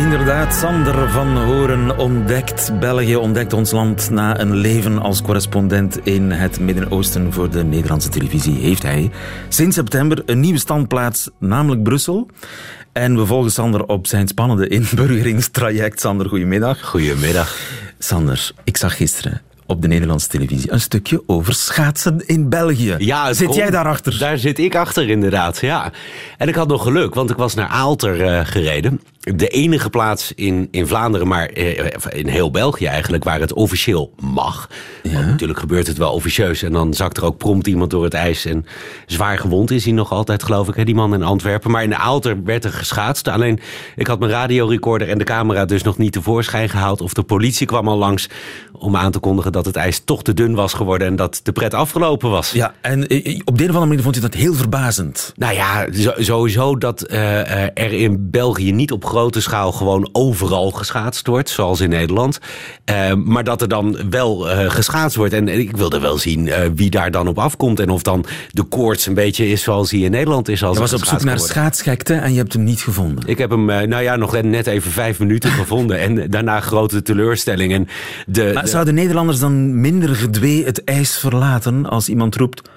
Inderdaad, 0.09 0.55
Sander 0.55 1.11
van 1.11 1.37
Horen 1.37 1.99
ontdekt 1.99 2.79
België, 2.81 3.17
ontdekt 3.17 3.53
ons 3.53 3.71
land 3.71 4.11
na 4.11 4.41
een 4.41 4.55
leven 4.55 4.99
als 4.99 5.23
correspondent 5.23 6.07
in 6.07 6.31
het 6.31 6.61
Midden-Oosten 6.61 7.33
voor 7.33 7.50
de 7.50 7.65
Nederlandse 7.65 8.09
televisie. 8.09 8.59
Heeft 8.59 8.83
hij 8.83 9.11
sinds 9.49 9.77
september 9.77 10.23
een 10.27 10.41
nieuwe 10.41 10.59
standplaats, 10.59 11.31
namelijk 11.38 11.83
Brussel. 11.83 12.29
En 12.93 13.17
we 13.17 13.27
volgen 13.27 13.50
Sander 13.50 13.87
op 13.87 14.07
zijn 14.07 14.29
spannende 14.29 14.69
inburgeringstraject. 14.69 16.00
Sander, 16.00 16.29
goedemiddag. 16.29 16.81
Goedemiddag. 16.83 17.57
Sander, 17.99 18.50
ik 18.65 18.77
zag 18.77 18.97
gisteren 18.97 19.43
op 19.67 19.83
de 19.83 19.88
Nederlandse 19.88 20.29
televisie 20.29 20.73
een 20.73 20.81
stukje 20.81 21.23
over 21.27 21.55
schaatsen 21.55 22.27
in 22.27 22.49
België. 22.49 22.95
Ja, 22.99 23.33
zit 23.33 23.55
jij 23.55 23.71
daarachter? 23.71 24.19
Daar 24.19 24.38
zit 24.38 24.59
ik 24.59 24.75
achter, 24.77 25.09
inderdaad. 25.09 25.59
Ja. 25.59 25.93
En 26.38 26.49
ik 26.49 26.55
had 26.55 26.69
nog 26.69 26.83
geluk, 26.83 27.15
want 27.15 27.31
ik 27.31 27.37
was 27.37 27.55
naar 27.55 27.69
Aalter 27.69 28.21
uh, 28.21 28.41
gereden 28.45 29.00
de 29.35 29.49
enige 29.49 29.91
plaats 29.91 30.33
in, 30.35 30.69
in 30.71 30.87
Vlaanderen, 30.87 31.29
maar 31.29 31.47
eh, 31.47 31.87
in 32.09 32.27
heel 32.27 32.51
België 32.51 32.87
eigenlijk, 32.87 33.25
waar 33.25 33.41
het 33.41 33.53
officieel 33.53 34.13
mag. 34.21 34.69
Want 35.03 35.27
natuurlijk 35.27 35.59
gebeurt 35.59 35.87
het 35.87 35.97
wel 35.97 36.13
officieus. 36.13 36.63
En 36.63 36.73
dan 36.73 36.95
zakt 36.95 37.17
er 37.17 37.25
ook 37.25 37.37
prompt 37.37 37.67
iemand 37.67 37.91
door 37.91 38.05
het 38.05 38.15
ijs. 38.15 38.45
En 38.45 38.67
zwaar 39.07 39.39
gewond 39.39 39.71
is 39.71 39.85
hij 39.85 39.93
nog 39.93 40.13
altijd, 40.13 40.43
geloof 40.43 40.69
ik, 40.69 40.75
hè, 40.75 40.85
die 40.85 40.95
man 40.95 41.15
in 41.15 41.23
Antwerpen. 41.23 41.71
Maar 41.71 41.83
in 41.83 41.91
de 41.91 41.97
Aalter 41.97 42.45
werd 42.45 42.65
er 42.65 42.73
geschaatst. 42.73 43.29
Alleen, 43.29 43.61
ik 43.97 44.07
had 44.07 44.19
mijn 44.19 44.31
radiorecorder 44.31 45.09
en 45.09 45.19
de 45.19 45.25
camera 45.25 45.65
dus 45.65 45.83
nog 45.83 45.99
niet 45.99 46.13
tevoorschijn 46.13 46.69
gehaald. 46.69 47.01
Of 47.01 47.13
de 47.13 47.23
politie 47.23 47.67
kwam 47.67 47.89
al 47.89 47.97
langs 47.97 48.29
om 48.73 48.97
aan 48.97 49.13
te 49.13 49.19
kondigen 49.19 49.53
dat 49.53 49.67
het 49.67 49.77
ijs 49.77 50.01
toch 50.05 50.23
te 50.23 50.35
dun 50.35 50.55
was 50.55 50.73
geworden. 50.73 51.07
En 51.07 51.17
dat 51.17 51.41
de 51.43 51.53
pret 51.53 51.75
afgelopen 51.75 52.31
was. 52.31 52.51
Ja, 52.51 52.75
en 52.81 53.07
eh, 53.07 53.41
op 53.45 53.59
de 53.59 53.65
een 53.65 53.71
of 53.71 53.75
andere 53.75 53.87
manier 53.87 54.03
vond 54.03 54.15
je 54.15 54.21
dat 54.21 54.35
heel 54.35 54.55
verbazend. 54.55 55.33
Nou 55.37 55.55
ja, 55.55 55.87
sowieso 56.19 56.77
dat 56.77 57.11
uh, 57.11 57.79
er 57.79 57.93
in 57.93 58.31
België 58.31 58.73
niet 58.73 58.93
op 58.93 59.05
grote 59.05 59.17
schaal 59.41 59.73
gewoon 59.73 60.09
overal 60.13 60.71
geschaatst 60.71 61.27
wordt, 61.27 61.51
zoals 61.51 61.81
in 61.81 61.89
Nederland. 61.89 62.39
Uh, 62.91 63.13
maar 63.15 63.45
dat 63.45 63.61
er 63.61 63.69
dan 63.69 64.11
wel 64.11 64.51
uh, 64.51 64.71
geschaatst 64.71 65.17
wordt. 65.17 65.33
En 65.33 65.49
ik 65.49 65.77
wilde 65.77 66.01
wel 66.01 66.19
zien 66.19 66.47
uh, 66.47 66.57
wie 66.75 66.91
daar 66.91 67.11
dan 67.11 67.29
op 67.29 67.39
afkomt. 67.39 67.81
En 67.81 67.91
of 67.91 68.03
dan 68.03 68.25
de 68.51 68.63
koorts 68.63 69.07
een 69.07 69.15
beetje 69.15 69.49
is 69.49 69.63
zoals 69.63 69.91
hij 69.91 70.01
in 70.01 70.11
Nederland 70.11 70.49
is. 70.49 70.63
Als 70.63 70.75
je 70.75 70.83
was 70.83 70.93
op 70.93 71.05
zoek 71.05 71.25
naar 71.25 71.39
schaatsgekte 71.39 72.15
en 72.15 72.33
je 72.33 72.39
hebt 72.39 72.53
hem 72.53 72.65
niet 72.65 72.81
gevonden. 72.81 73.27
Ik 73.27 73.39
heb 73.39 73.51
hem, 73.51 73.65
nou 73.65 74.03
ja, 74.03 74.17
nog 74.17 74.43
net 74.43 74.67
even 74.67 74.91
vijf 74.91 75.19
minuten 75.19 75.51
gevonden. 75.61 75.99
En 75.99 76.31
daarna 76.31 76.61
grote 76.61 77.03
teleurstelling. 77.03 77.73
En 77.73 77.89
de, 78.27 78.51
maar 78.55 78.69
zouden 78.69 78.95
Nederlanders 78.95 79.39
dan 79.39 79.81
minder 79.81 80.15
gedwee 80.15 80.65
het 80.65 80.85
ijs 80.85 81.19
verlaten 81.19 81.87
als 81.87 82.09
iemand 82.09 82.37
roept... 82.37 82.69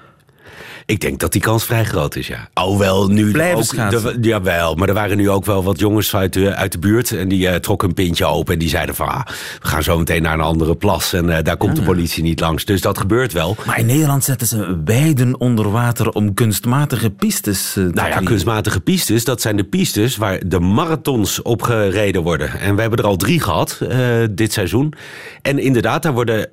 Ik 0.86 1.00
denk 1.00 1.20
dat 1.20 1.32
die 1.32 1.40
kans 1.40 1.64
vrij 1.64 1.84
groot 1.84 2.16
is, 2.16 2.26
ja. 2.26 2.48
Alhoewel 2.52 3.08
nu 3.08 3.30
Blijven 3.30 3.56
ook, 3.56 3.64
schaatsen. 3.64 4.22
De, 4.22 4.28
jawel, 4.28 4.74
maar 4.74 4.88
er 4.88 4.94
waren 4.94 5.16
nu 5.16 5.30
ook 5.30 5.44
wel 5.44 5.62
wat 5.62 5.78
jongens 5.78 6.14
uit 6.14 6.32
de, 6.32 6.54
uit 6.54 6.72
de 6.72 6.78
buurt. 6.78 7.12
En 7.12 7.28
die 7.28 7.48
uh, 7.48 7.54
trokken 7.54 7.88
een 7.88 7.94
pintje 7.94 8.24
open. 8.24 8.52
En 8.52 8.58
die 8.58 8.68
zeiden 8.68 8.94
van, 8.94 9.08
ah, 9.08 9.26
we 9.60 9.68
gaan 9.68 9.82
zo 9.82 9.98
meteen 9.98 10.22
naar 10.22 10.34
een 10.34 10.40
andere 10.40 10.76
plas. 10.76 11.12
En 11.12 11.26
uh, 11.26 11.36
daar 11.42 11.56
komt 11.56 11.76
de 11.76 11.82
politie 11.82 12.22
niet 12.22 12.40
langs. 12.40 12.64
Dus 12.64 12.80
dat 12.80 12.98
gebeurt 12.98 13.32
wel. 13.32 13.56
Maar 13.66 13.78
in 13.78 13.86
Nederland 13.86 14.24
zetten 14.24 14.46
ze 14.46 14.82
weiden 14.84 15.40
onder 15.40 15.70
water 15.70 16.08
om 16.08 16.34
kunstmatige 16.34 17.10
pistes 17.10 17.76
uh, 17.76 17.86
te 17.86 17.92
Nou 17.94 18.08
ja, 18.08 18.18
kunstmatige 18.18 18.80
pistes, 18.80 19.24
dat 19.24 19.40
zijn 19.40 19.56
de 19.56 19.64
pistes 19.64 20.16
waar 20.16 20.40
de 20.46 20.60
marathons 20.60 21.42
op 21.42 21.62
gereden 21.62 22.22
worden. 22.22 22.60
En 22.60 22.74
we 22.74 22.80
hebben 22.80 22.98
er 22.98 23.04
al 23.04 23.16
drie 23.16 23.40
gehad 23.40 23.78
dit 24.30 24.52
seizoen. 24.52 24.94
En 25.42 25.58
inderdaad, 25.58 26.02
daar 26.02 26.12
worden 26.12 26.50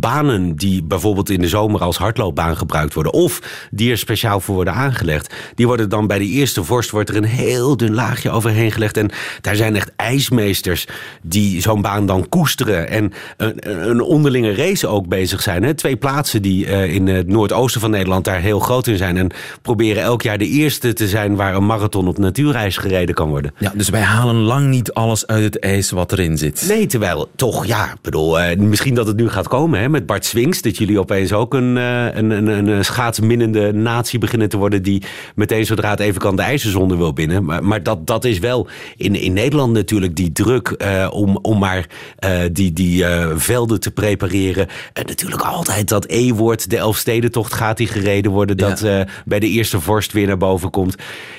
banen 0.00 0.56
die 0.56 0.82
bijvoorbeeld 0.82 1.30
in 1.30 1.40
de 1.40 1.48
zomer 1.48 1.80
als 1.80 1.96
hardloopbaan 1.96 2.56
gebruikt 2.56 2.94
worden. 2.94 3.12
Of 3.12 3.40
die 3.70 3.90
er 3.90 3.98
speciaal 3.98 4.40
voor 4.40 4.54
worden 4.54 4.74
aangelegd. 4.74 5.34
Die 5.54 5.66
worden 5.66 5.88
dan 5.88 6.06
bij 6.06 6.18
de 6.18 6.24
eerste 6.24 6.64
vorst 6.64 6.90
wordt 6.90 7.08
er 7.08 7.16
een 7.16 7.24
heel 7.24 7.76
dun 7.76 7.94
laagje 7.94 8.30
overheen 8.30 8.72
gelegd. 8.72 8.96
En 8.96 9.10
daar 9.40 9.56
zijn 9.56 9.76
echt 9.76 9.92
ijsmeesters 9.96 10.86
die 11.22 11.60
zo'n 11.60 11.82
baan 11.82 12.06
dan 12.06 12.28
koesteren. 12.28 12.88
En 12.88 13.12
een, 13.36 13.88
een 13.90 14.00
onderlinge 14.00 14.54
race 14.54 14.86
ook 14.86 15.08
bezig 15.08 15.42
zijn. 15.42 15.62
Hè. 15.62 15.74
Twee 15.74 15.96
plaatsen 15.96 16.42
die 16.42 16.66
uh, 16.66 16.94
in 16.94 17.06
het 17.06 17.28
noordoosten 17.28 17.80
van 17.80 17.90
Nederland 17.90 18.24
daar 18.24 18.40
heel 18.40 18.58
groot 18.58 18.86
in 18.86 18.96
zijn. 18.96 19.16
En 19.16 19.30
proberen 19.62 20.02
elk 20.02 20.22
jaar 20.22 20.38
de 20.38 20.48
eerste 20.48 20.92
te 20.92 21.08
zijn 21.08 21.36
waar 21.36 21.54
een 21.54 21.66
marathon 21.66 22.08
op 22.08 22.18
natuurreis 22.18 22.76
gereden 22.76 23.14
kan 23.14 23.28
worden. 23.28 23.54
Ja, 23.58 23.72
dus 23.74 23.88
wij 23.88 24.00
halen 24.00 24.36
lang 24.36 24.68
niet 24.68 24.92
alles 24.92 25.26
uit 25.26 25.44
het 25.44 25.58
ijs 25.58 25.90
wat 25.90 26.12
erin 26.12 26.38
zit. 26.38 26.64
Nee, 26.68 26.86
terwijl 26.86 27.30
toch, 27.36 27.66
ja, 27.66 27.94
bedoel, 28.02 28.40
uh, 28.40 28.56
misschien 28.56 28.94
dat 28.94 29.06
het 29.06 29.16
nu 29.16 29.28
gaat 29.28 29.48
komen 29.48 29.80
hè, 29.80 29.88
met 29.88 30.06
Bart 30.06 30.24
Swings. 30.24 30.62
Dat 30.62 30.76
jullie 30.76 30.98
opeens 30.98 31.32
ook 31.32 31.54
een, 31.54 31.76
uh, 31.76 32.14
een, 32.14 32.30
een, 32.30 32.66
een 32.66 32.84
schaatsmin 32.84 33.40
verdienende 33.52 33.78
natie 33.78 34.18
beginnen 34.18 34.48
te 34.48 34.56
worden 34.56 34.82
die 34.82 35.02
meteen 35.34 35.66
zodra 35.66 35.90
het 35.90 36.00
even 36.00 36.20
kan 36.20 36.36
de 36.36 36.42
ijzerzonde 36.42 36.96
wil 36.96 37.12
binnen. 37.12 37.44
Maar, 37.44 37.64
maar 37.64 37.82
dat, 37.82 38.06
dat 38.06 38.24
is 38.24 38.38
wel 38.38 38.68
in, 38.96 39.14
in 39.14 39.32
Nederland 39.32 39.72
natuurlijk 39.72 40.16
die 40.16 40.32
druk 40.32 40.68
eh, 40.68 41.08
om, 41.10 41.38
om 41.42 41.58
maar 41.58 41.86
eh, 42.18 42.40
die, 42.52 42.72
die 42.72 43.04
eh, 43.04 43.30
velden 43.36 43.80
te 43.80 43.90
prepareren. 43.90 44.66
En 44.92 45.06
natuurlijk 45.06 45.42
altijd 45.42 45.88
dat 45.88 46.06
E-woord, 46.08 46.70
de 46.70 46.76
Elfstedentocht 46.76 47.52
gaat 47.52 47.76
die 47.76 47.86
gereden 47.86 48.32
worden. 48.32 48.56
Dat 48.56 48.82
bij 49.24 49.40
de 49.40 49.48
eerste 49.48 49.80
vorst 49.80 50.12
weer 50.12 50.26
naar 50.26 50.36
boven 50.36 50.70
komt. 50.70 50.96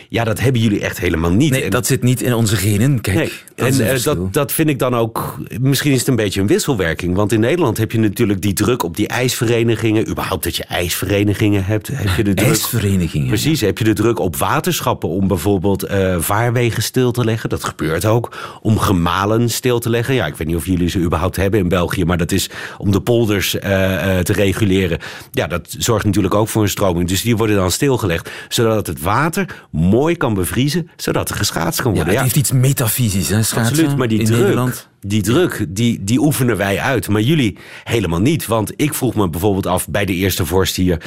Ja, 0.10 0.24
dat 0.24 0.40
hebben 0.40 0.62
jullie 0.62 0.82
echt 0.82 1.00
helemaal 1.00 1.32
niet. 1.32 1.52
Nee, 1.52 1.64
En- 1.64 1.70
dat 1.70 1.86
zit 1.86 2.04
niet 2.04 2.22
in 2.22 2.34
onze 2.34 2.56
genen. 2.56 3.02
Kijk, 3.02 3.16
Nee, 3.16 3.32
dat 3.56 3.68
is 3.68 3.80
en 3.80 4.16
dat, 4.16 4.34
dat 4.34 4.52
vind 4.52 4.70
ik 4.70 4.80
dan 4.80 4.96
ook. 4.96 5.38
Misschien 5.62 5.92
is 5.92 6.00
het 6.00 6.08
een 6.08 6.16
beetje 6.16 6.42
een 6.42 6.48
wisselwerking. 6.48 7.16
Want 7.16 7.32
in 7.32 7.40
Nederland 7.40 7.78
heb 7.78 7.92
je 7.92 8.00
natuurlijk 8.00 8.42
die 8.42 8.54
druk 8.54 8.84
op 8.84 8.96
die 8.96 9.08
ijsverenigingen. 9.08 10.10
Überhaupt 10.10 10.44
dat 10.44 10.56
je 10.56 10.64
ijsverenigingen 10.64 11.66
hebt. 11.66 11.90
Heb 11.96 12.16
je 12.16 12.24
de 12.24 12.34
druk. 12.34 12.48
IJsverenigingen. 12.50 13.28
Precies, 13.28 13.62
heb 13.62 13.78
je 13.78 13.84
de 13.84 13.94
druk 13.94 14.20
op 14.20 14.36
waterschappen 14.36 15.10
om 15.10 15.28
bijvoorbeeld 15.28 15.84
eh, 15.84 16.16
vaarwegen 16.20 16.84
stil 16.84 17.12
te 17.12 17.24
leggen. 17.24 17.50
Dat 17.50 17.64
gebeurt 17.64 18.06
ook. 18.06 18.38
Om 18.62 18.80
gemalen 18.80 19.50
stil 19.50 19.80
te 19.80 19.90
leggen. 19.90 20.14
Ja, 20.16 20.26
ik 20.26 20.36
weet 20.36 20.48
niet 20.48 20.56
of 20.56 20.66
jullie 20.66 20.90
ze 20.90 21.00
überhaupt 21.00 21.36
hebben 21.36 21.60
in 21.60 21.68
België. 21.70 22.06
Maar 22.06 22.18
dat 22.18 22.32
is 22.32 22.50
om 22.78 22.92
de 22.92 23.02
polders 23.02 23.60
eh, 23.60 24.18
eh, 24.18 24.24
te 24.26 24.34
reguleren. 24.34 25.00
Ja, 25.32 25.48
dat 25.48 25.76
zorgt 25.78 26.06
natuurlijk 26.06 26.34
ook 26.34 26.48
voor 26.48 26.62
een 26.64 26.70
stroming. 26.70 27.08
Dus 27.08 27.22
die 27.22 27.38
worden 27.38 27.56
dan 27.56 27.72
stilgelegd. 27.72 28.30
Zodat 28.50 28.88
het 28.88 29.02
water 29.02 29.64
mooi 29.72 30.16
kan 30.16 30.34
bevriezen. 30.34 30.90
Zodat 30.96 31.30
er 31.30 31.36
geschaatst 31.36 31.82
kan 31.82 31.92
Ja, 31.92 31.98
worden. 31.98 32.14
het 32.14 32.24
heeft 32.24 32.36
iets 32.36 32.52
metafysisch, 32.52 33.30
hè, 33.30 33.44
schaatsen, 33.44 33.74
Absoluut, 33.76 33.98
maar 33.98 34.08
die 34.08 34.20
in 34.20 34.26
druk, 34.26 34.40
Nederland. 34.40 34.88
die 35.02 35.22
druk, 35.22 35.66
die, 35.70 36.04
die 36.04 36.20
oefenen 36.20 36.58
wij 36.58 36.80
uit. 36.80 37.08
Maar 37.08 37.22
jullie 37.22 37.58
helemaal 37.84 38.20
niet. 38.22 38.46
Want 38.48 38.74
ik 38.76 38.94
vroeg 38.94 39.16
me 39.16 39.30
bijvoorbeeld 39.30 39.66
af 39.68 39.88
bij 39.88 40.06
de 40.06 40.14
eerste 40.14 40.46
vorst 40.46 40.76
hier... 40.76 41.02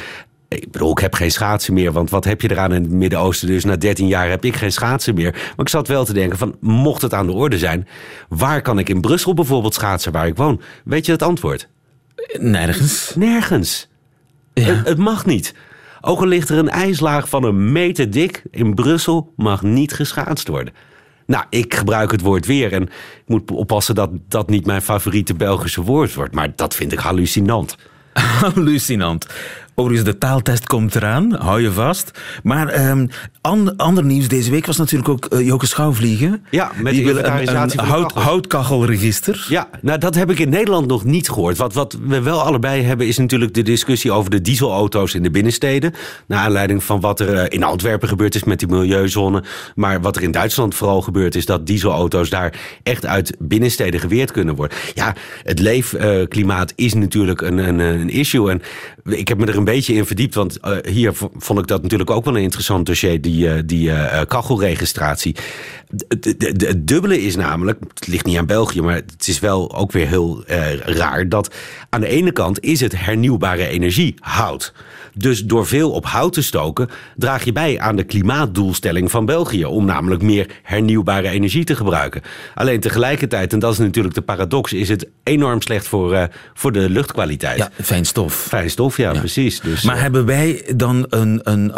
Ik 0.49 0.71
bedoel, 0.71 0.91
ik 0.91 0.97
heb 0.97 1.13
geen 1.13 1.31
schaatsen 1.31 1.73
meer. 1.73 1.91
Want 1.91 2.09
wat 2.09 2.25
heb 2.25 2.41
je 2.41 2.51
eraan 2.51 2.73
in 2.73 2.83
het 2.83 2.91
Midden-Oosten? 2.91 3.47
Dus 3.47 3.65
na 3.65 3.75
13 3.75 4.07
jaar 4.07 4.29
heb 4.29 4.45
ik 4.45 4.55
geen 4.55 4.71
schaatsen 4.71 5.15
meer. 5.15 5.31
Maar 5.31 5.53
ik 5.65 5.69
zat 5.69 5.87
wel 5.87 6.05
te 6.05 6.13
denken 6.13 6.37
van, 6.37 6.55
mocht 6.59 7.01
het 7.01 7.13
aan 7.13 7.25
de 7.25 7.33
orde 7.33 7.57
zijn... 7.57 7.87
waar 8.29 8.61
kan 8.61 8.79
ik 8.79 8.89
in 8.89 9.01
Brussel 9.01 9.33
bijvoorbeeld 9.33 9.73
schaatsen 9.73 10.11
waar 10.11 10.27
ik 10.27 10.35
woon? 10.35 10.61
Weet 10.83 11.05
je 11.05 11.11
het 11.11 11.23
antwoord? 11.23 11.69
Nergens. 12.39 13.13
Nergens. 13.15 13.89
Ja. 14.53 14.63
Het, 14.63 14.87
het 14.87 14.97
mag 14.97 15.25
niet. 15.25 15.53
Ook 16.01 16.19
al 16.19 16.27
ligt 16.27 16.49
er 16.49 16.57
een 16.57 16.69
ijslaag 16.69 17.29
van 17.29 17.43
een 17.43 17.71
meter 17.71 18.11
dik 18.11 18.43
in 18.51 18.73
Brussel, 18.73 19.33
mag 19.35 19.61
niet 19.61 19.93
geschaatst 19.93 20.47
worden. 20.47 20.73
Nou, 21.25 21.45
ik 21.49 21.73
gebruik 21.73 22.11
het 22.11 22.21
woord 22.21 22.45
weer 22.45 22.73
en 22.73 22.83
ik 22.83 23.23
moet 23.25 23.51
oppassen 23.51 23.95
dat 23.95 24.09
dat 24.27 24.49
niet 24.49 24.65
mijn 24.65 24.81
favoriete 24.81 25.33
Belgische 25.33 25.81
woord 25.81 26.13
wordt. 26.13 26.33
Maar 26.33 26.55
dat 26.55 26.75
vind 26.75 26.91
ik 26.91 26.99
hallucinant. 26.99 27.75
Hallucinant. 28.41 29.27
Overigens, 29.79 30.09
de 30.09 30.17
taaltest 30.17 30.65
komt 30.67 30.95
eraan, 30.95 31.31
hou 31.31 31.61
je 31.61 31.71
vast. 31.71 32.11
Maar 32.43 32.67
ehm, 32.67 33.07
an- 33.41 33.75
ander 33.75 34.03
nieuws 34.05 34.27
deze 34.27 34.51
week 34.51 34.65
was 34.65 34.77
natuurlijk 34.77 35.09
ook 35.09 35.25
eh, 35.25 35.45
Joke 35.45 35.65
Schouwvliegen. 35.65 36.43
Ja, 36.51 36.71
met 36.81 36.93
Die 36.93 37.05
wil 37.05 37.17
een, 37.17 37.47
een 37.55 37.79
hout, 37.79 38.11
houtkachelregister. 38.11 39.45
Ja, 39.49 39.67
nou 39.81 39.99
dat 39.99 40.15
heb 40.15 40.31
ik 40.31 40.39
in 40.39 40.49
Nederland 40.49 40.87
nog 40.87 41.03
niet 41.03 41.29
gehoord. 41.29 41.57
Wat, 41.57 41.73
wat 41.73 41.97
we 42.07 42.21
wel 42.21 42.41
allebei 42.41 42.83
hebben 42.83 43.07
is 43.07 43.17
natuurlijk 43.17 43.53
de 43.53 43.61
discussie 43.61 44.11
over 44.11 44.31
de 44.31 44.41
dieselauto's 44.41 45.13
in 45.13 45.23
de 45.23 45.31
binnensteden. 45.31 45.93
Naar 46.27 46.39
aanleiding 46.39 46.83
van 46.83 46.99
wat 46.99 47.19
er 47.19 47.33
eh, 47.33 47.45
in 47.47 47.63
Antwerpen 47.63 48.07
gebeurd 48.07 48.35
is 48.35 48.43
met 48.43 48.59
die 48.59 48.67
milieuzone. 48.67 49.43
Maar 49.75 50.01
wat 50.01 50.15
er 50.15 50.23
in 50.23 50.31
Duitsland 50.31 50.75
vooral 50.75 51.01
gebeurd 51.01 51.35
is 51.35 51.45
dat 51.45 51.65
dieselauto's 51.67 52.29
daar 52.29 52.53
echt 52.83 53.05
uit 53.05 53.35
binnensteden 53.39 53.99
geweerd 53.99 54.31
kunnen 54.31 54.55
worden. 54.55 54.77
Ja, 54.93 55.15
het 55.43 55.59
leefklimaat 55.59 56.73
is 56.75 56.93
natuurlijk 56.93 57.41
een, 57.41 57.57
een, 57.57 57.79
een 57.79 58.09
issue. 58.09 58.49
En 58.49 58.61
ik 59.03 59.27
heb 59.27 59.37
me 59.37 59.45
er 59.45 59.57
een 59.57 59.67
beetje 59.71 59.93
in 59.93 60.05
verdiept, 60.05 60.35
want 60.35 60.59
eh, 60.59 60.77
hier 60.91 61.11
vond 61.37 61.59
ik 61.59 61.67
dat 61.67 61.81
natuurlijk 61.81 62.09
ook 62.09 62.25
wel 62.25 62.35
een 62.35 62.41
interessant 62.41 62.85
dossier, 62.85 63.21
die, 63.21 63.49
eh, 63.49 63.61
die 63.65 63.91
eh, 63.91 64.25
kachelregistratie. 64.27 65.35
Het- 66.07 66.75
dubbele 66.77 67.21
is 67.21 67.35
namelijk, 67.35 67.79
het 67.93 68.07
ligt 68.07 68.25
niet 68.25 68.37
aan 68.37 68.45
België, 68.45 68.81
maar 68.81 68.95
het 68.95 69.27
is 69.27 69.39
wel 69.39 69.75
ook 69.75 69.91
weer 69.91 70.07
heel 70.07 70.43
raar, 70.85 71.29
dat 71.29 71.55
aan 71.89 72.01
de 72.01 72.07
ene 72.07 72.31
kant 72.31 72.59
is 72.63 72.79
het 72.79 72.97
hernieuwbare 72.99 73.67
energie, 73.67 74.15
hout. 74.19 74.73
Dus 75.19 75.45
door 75.45 75.67
veel 75.67 75.91
op 75.91 76.05
hout 76.05 76.33
te 76.33 76.41
stoken, 76.41 76.89
draag 77.15 77.43
je 77.43 77.51
bij 77.51 77.79
aan 77.79 77.95
de 77.95 78.03
klimaatdoelstelling 78.03 79.11
van 79.11 79.25
België. 79.25 79.65
Om 79.65 79.85
namelijk 79.85 80.21
meer 80.21 80.49
hernieuwbare 80.63 81.29
energie 81.29 81.63
te 81.63 81.75
gebruiken. 81.75 82.21
Alleen 82.55 82.79
tegelijkertijd, 82.79 83.53
en 83.53 83.59
dat 83.59 83.71
is 83.71 83.77
natuurlijk 83.77 84.15
de 84.15 84.21
paradox, 84.21 84.73
is 84.73 84.89
het 84.89 85.07
enorm 85.23 85.61
slecht 85.61 85.87
voor, 85.87 86.13
eh, 86.13 86.23
voor 86.53 86.71
de 86.71 86.89
luchtkwaliteit. 86.89 87.57
Ja, 87.57 87.69
fijn 87.81 88.05
stof. 88.05 88.33
Fijn 88.33 88.69
stof, 88.69 88.97
ja, 88.97 89.11
precies. 89.11 89.59
Dus, 89.59 89.83
Maar 89.83 89.95
eh, 89.95 90.01
hebben 90.01 90.25
wij 90.25 90.73
dan 90.75 91.05
een, 91.09 91.39
een 91.43 91.71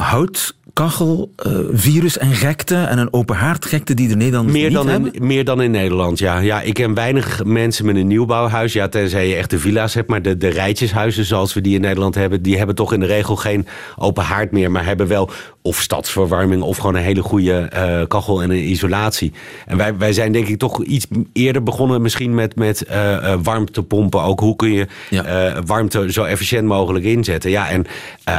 houtkachel, 0.74 1.32
eh, 1.36 1.52
virus 1.72 2.18
en 2.18 2.32
gekte 2.32 2.76
en 2.76 2.98
een 2.98 3.14
open 3.14 3.36
haardgekte 3.36 3.94
die 3.94 4.08
de 4.08 4.16
Nederlanders 4.16 4.58
Meer 4.58 4.70
niet 4.70 4.84
hebben? 4.84 5.12
meer 5.20 5.46
dan 5.46 5.62
in 5.62 5.72
Nederland, 5.72 6.20
ja. 6.20 6.40
ja. 6.40 6.62
Ik 6.62 6.74
ken 6.74 6.94
weinig 6.94 7.44
mensen 7.44 7.86
met 7.86 7.96
een 7.96 8.08
nieuwbouwhuis. 8.08 8.74
Ja, 8.74 8.88
tenzij 8.88 9.28
je 9.28 9.36
echt 9.36 9.50
de 9.50 9.60
villa's 9.60 9.94
hebt. 9.94 10.10
Maar 10.10 10.22
de, 10.22 10.38
de 10.38 10.48
rijtjeshuizen 10.48 11.26
zoals 11.26 11.54
we 11.54 11.62
die 11.62 11.76
in 11.76 11.82
Nederland 11.82 12.16
hebben... 12.16 12.42
die 12.42 12.58
hebben 12.58 12.76
toch 12.76 12.94
in 12.94 13.00
de 13.00 13.06
regel 13.06 13.36
geen 13.36 13.68
open 13.98 14.24
haard 14.24 14.52
meer. 14.52 14.72
Maar 14.72 14.86
hebben 14.86 15.08
wel 15.08 15.30
of 15.62 15.82
stadsverwarming... 15.82 16.62
of 16.62 16.78
gewoon 16.78 16.96
een 16.96 17.02
hele 17.02 17.22
goede 17.22 17.54
eh, 17.62 18.02
kachel 18.08 18.42
en 18.44 18.50
een 18.52 18.70
isolatie. 18.70 19.32
En 19.66 19.78
wij, 19.78 19.98
wij 19.98 20.14
zijn 20.14 20.32
denk 20.32 20.48
ik 20.48 20.58
toch 20.60 20.84
iets 20.84 21.08
eerder 21.34 21.64
begonnen... 21.64 22.02
misschien 22.02 22.36
met, 22.36 22.56
met 22.56 22.82
eh, 22.86 23.32
eh, 23.32 23.40
warmtepompen. 23.44 24.22
Ook 24.24 24.40
hoe 24.40 24.56
kun 24.56 24.72
je 24.74 24.88
Ja. 25.10 25.54
warmte 25.66 26.12
zo 26.12 26.24
efficiënt 26.24 26.68
mogelijk 26.68 27.06
inzetten. 27.06 27.50
Ja, 27.52 27.70
en 27.70 27.86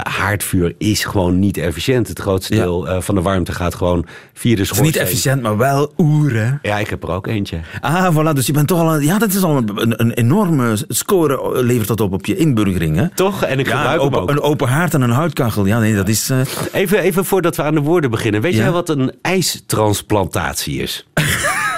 haardvuur 0.03 0.75
is 0.79 1.05
gewoon 1.05 1.39
niet 1.39 1.57
efficiënt. 1.57 2.09
Het 2.09 2.19
grootste 2.19 2.55
Ja. 2.55 2.63
deel 2.63 2.87
van 2.99 3.15
de 3.15 3.23
warmte 3.23 3.53
gaat 3.53 3.75
gewoon 3.75 4.07
via 4.33 4.55
de 4.55 4.61
Het 4.61 4.61
is 4.61 4.67
schoorsteen. 4.77 4.87
niet 5.03 5.11
efficiënt, 5.11 5.43
maar 5.43 5.57
wel 5.57 5.93
oer, 5.99 6.33
hè? 6.35 6.51
Ja, 6.63 6.79
ik 6.79 6.89
heb 6.89 7.03
er 7.03 7.11
ook 7.11 7.27
eentje. 7.27 7.59
Ah, 7.81 8.17
voilà, 8.17 8.33
dus 8.35 8.47
je 8.47 8.53
bent 8.53 8.69
toch 8.69 8.81
al... 8.81 8.95
een- 8.95 9.05
Ja, 9.05 9.19
dat 9.19 9.33
is 9.33 9.43
al 9.43 9.57
een, 9.75 10.11
enorme 10.13 10.77
score, 10.89 11.63
levert 11.65 11.89
dat 11.89 12.01
op 12.01 12.13
op 12.13 12.27
je 12.27 12.37
inburgering, 12.37 12.97
hè? 12.97 13.09
Toch? 13.15 13.43
En 13.45 13.59
ik 13.59 13.67
Ja, 13.69 13.77
gebruik 13.77 14.01
een 14.01 14.07
open, 14.07 14.21
ook. 14.21 14.31
een 14.31 14.41
open 14.41 14.69
haard 14.69 14.95
en 14.95 15.01
een 15.01 15.11
houtkachel. 15.11 15.67
Ja, 15.67 15.79
nee, 15.79 15.95
dat 15.95 16.09
is... 16.09 16.31
Even, 16.73 17.01
even 17.13 17.25
voordat 17.25 17.57
we 17.57 17.63
aan 17.63 17.75
de 17.75 17.81
woorden 17.81 18.11
beginnen. 18.11 18.41
Weet 18.41 18.55
Ja. 18.55 18.63
jij 18.63 18.71
wat 18.71 18.89
een 18.89 19.13
ijstransplantatie 19.23 20.83
is? 20.83 21.07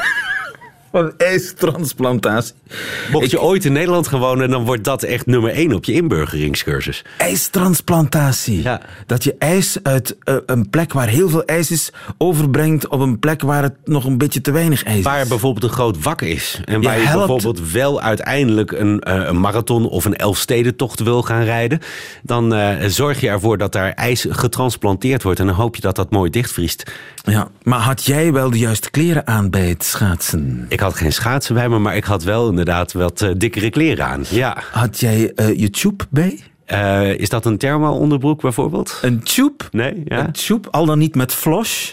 Een 0.95 1.13
ijstransplantatie. 1.17 2.55
Mocht 3.11 3.31
je 3.31 3.41
ooit 3.41 3.65
in 3.65 3.73
Nederland 3.73 4.09
gaan 4.09 4.21
wonen, 4.21 4.51
dan 4.51 4.65
wordt 4.65 4.85
dat 4.85 5.03
echt 5.03 5.27
nummer 5.27 5.51
één 5.51 5.73
op 5.73 5.85
je 5.85 5.93
inburgeringscursus. 5.93 7.05
IJstransplantatie. 7.19 8.63
Ja. 8.63 8.81
Dat 9.07 9.25
je 9.25 9.35
ijs 9.39 9.79
uit 9.83 10.17
eh, 10.23 10.37
een 10.47 10.71
plek 10.71 10.93
waar 10.93 11.09
heel 11.09 11.29
veel 11.29 11.45
ijs 11.45 11.71
is, 11.71 11.93
overbrengt 12.19 12.89
op 12.89 13.01
een 13.01 13.19
plek 13.19 13.43
waar 13.43 13.63
het 13.63 13.75
nog 13.85 14.05
een 14.05 14.19
beetje 14.19 14.41
te 14.41 14.51
weinig 14.51 14.83
ijs 14.83 14.99
is. 14.99 15.05
Waar 15.05 15.27
bijvoorbeeld 15.27 15.65
een 15.65 15.77
groot 15.77 16.03
wak 16.03 16.23
is. 16.23 16.61
En 16.65 16.83
waar 16.83 17.01
Je 17.01 17.13
bijvoorbeeld 17.13 17.71
wel 17.73 18.01
uiteindelijk 18.01 18.73
een, 18.73 19.01
eh, 19.01 19.27
een 19.27 19.41
marathon 19.41 19.89
of 19.89 20.05
een 20.05 20.17
Elfstedentocht 20.17 21.01
wil 21.01 21.23
gaan 21.23 21.43
rijden. 21.43 21.81
Dan 22.23 22.55
eh, 22.55 22.87
zorg 22.87 23.21
je 23.21 23.29
ervoor 23.29 23.59
dat 23.59 23.73
daar 23.73 23.93
ijs 23.93 24.27
getransplanteerd 24.29 25.23
wordt. 25.23 25.41
En 25.41 25.47
dan 25.47 25.55
hoop 25.55 25.75
je 25.77 25.83
dat 25.83 25.97
dat 25.97 26.11
mooi 26.11 26.31
dichtvriest. 26.31 26.93
Ja, 27.25 27.49
maar 27.63 27.81
had 27.81 28.05
jij 28.05 28.33
wel 28.33 28.51
de 28.51 28.59
juiste 28.59 28.91
kleren 28.91 29.27
aan 29.27 29.51
bij 29.51 29.69
het 29.69 29.85
schaatsen? 29.85 30.67
Ik 30.69 30.81
had 30.85 30.97
geen 30.97 31.13
schaatsen 31.13 31.55
bij 31.55 31.69
me, 31.69 31.79
maar 31.79 31.97
ik 31.97 32.05
had 32.05 32.23
wel 32.23 32.49
inderdaad 32.49 32.93
wat 32.93 33.23
eh, 33.23 33.31
dikkere 33.37 33.71
kleren 33.71 34.07
aan. 34.07 34.25
Ja. 34.29 34.57
Had 34.73 35.01
jij 35.01 35.33
eh, 35.35 35.59
je 35.59 35.71
tube 35.71 36.05
bij? 36.11 36.41
Eh, 36.65 37.11
is 37.19 37.29
dat 37.29 37.47
een 37.47 37.59
thermo-onderbroek 37.59 38.41
bijvoorbeeld? 38.41 38.99
Een 39.03 39.23
tube? 39.23 39.65
Nee, 39.71 40.03
ja. 40.05 40.27
Een 40.27 40.33
tube, 40.33 40.71
al 40.71 40.87
dan 40.87 40.99
niet 40.99 41.15
met 41.15 41.35
flosh. 41.35 41.93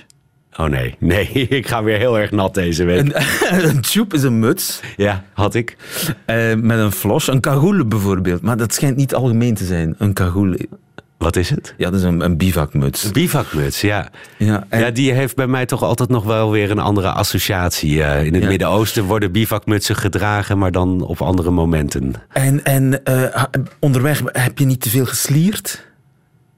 Oh 0.58 0.66
nee, 0.66 0.96
nee, 1.00 1.28
ik 1.60 1.68
ga 1.68 1.84
weer 1.84 1.98
heel 1.98 2.20
erg 2.20 2.32
nat 2.32 2.54
deze 2.54 2.84
week. 2.84 3.00
Een, 3.00 3.14
een 3.70 3.82
tube 3.82 4.16
is 4.16 4.24
een 4.24 4.40
muts 4.40 4.80
Ja, 4.98 5.24
had 5.34 5.54
ik. 5.54 5.78
met 6.58 6.80
een 6.80 6.92
flosh. 6.92 7.28
Een 7.28 7.42
cagoule 7.42 7.86
bijvoorbeeld. 7.86 8.42
Maar 8.42 8.58
dat 8.58 8.74
schijnt 8.74 8.96
niet 8.98 9.16
algemeen 9.16 9.54
te 9.54 9.66
zijn. 9.66 9.96
Een 9.98 10.14
cagoule. 10.14 10.68
Wat 11.22 11.36
is 11.36 11.50
het? 11.50 11.74
Ja, 11.78 11.90
dat 11.90 12.00
is 12.00 12.06
een, 12.06 12.22
een 12.22 12.38
bivakmuts. 12.38 13.12
Bivakmuts, 13.12 13.82
ja. 13.82 14.10
Ja, 14.38 14.66
en- 14.70 14.80
Ja, 14.80 14.90
die 14.92 15.12
heeft 15.12 15.36
bij 15.36 15.48
mij 15.48 15.66
toch 15.66 15.84
altijd 15.84 16.10
nog 16.10 16.24
wel 16.24 16.52
weer 16.52 16.72
een 16.72 16.80
andere 16.80 17.12
associatie. 17.12 18.04
Eh, 18.04 18.26
in 18.26 18.34
het 18.34 18.44
Ja. 18.44 18.50
Midden-Oosten 18.50 19.04
worden 19.04 19.32
bivakmutsen 19.32 19.96
gedragen, 19.96 20.58
maar 20.58 20.72
dan 20.72 21.02
op 21.02 21.22
andere 21.22 21.52
momenten. 21.52 22.14
En, 22.30 22.64
en 22.64 23.04
eh, 23.04 23.44
onderweg 23.80 24.22
heb 24.26 24.58
je 24.58 24.66
niet 24.66 24.82
te 24.82 24.90
veel 24.90 25.06
geslierd? 25.06 25.88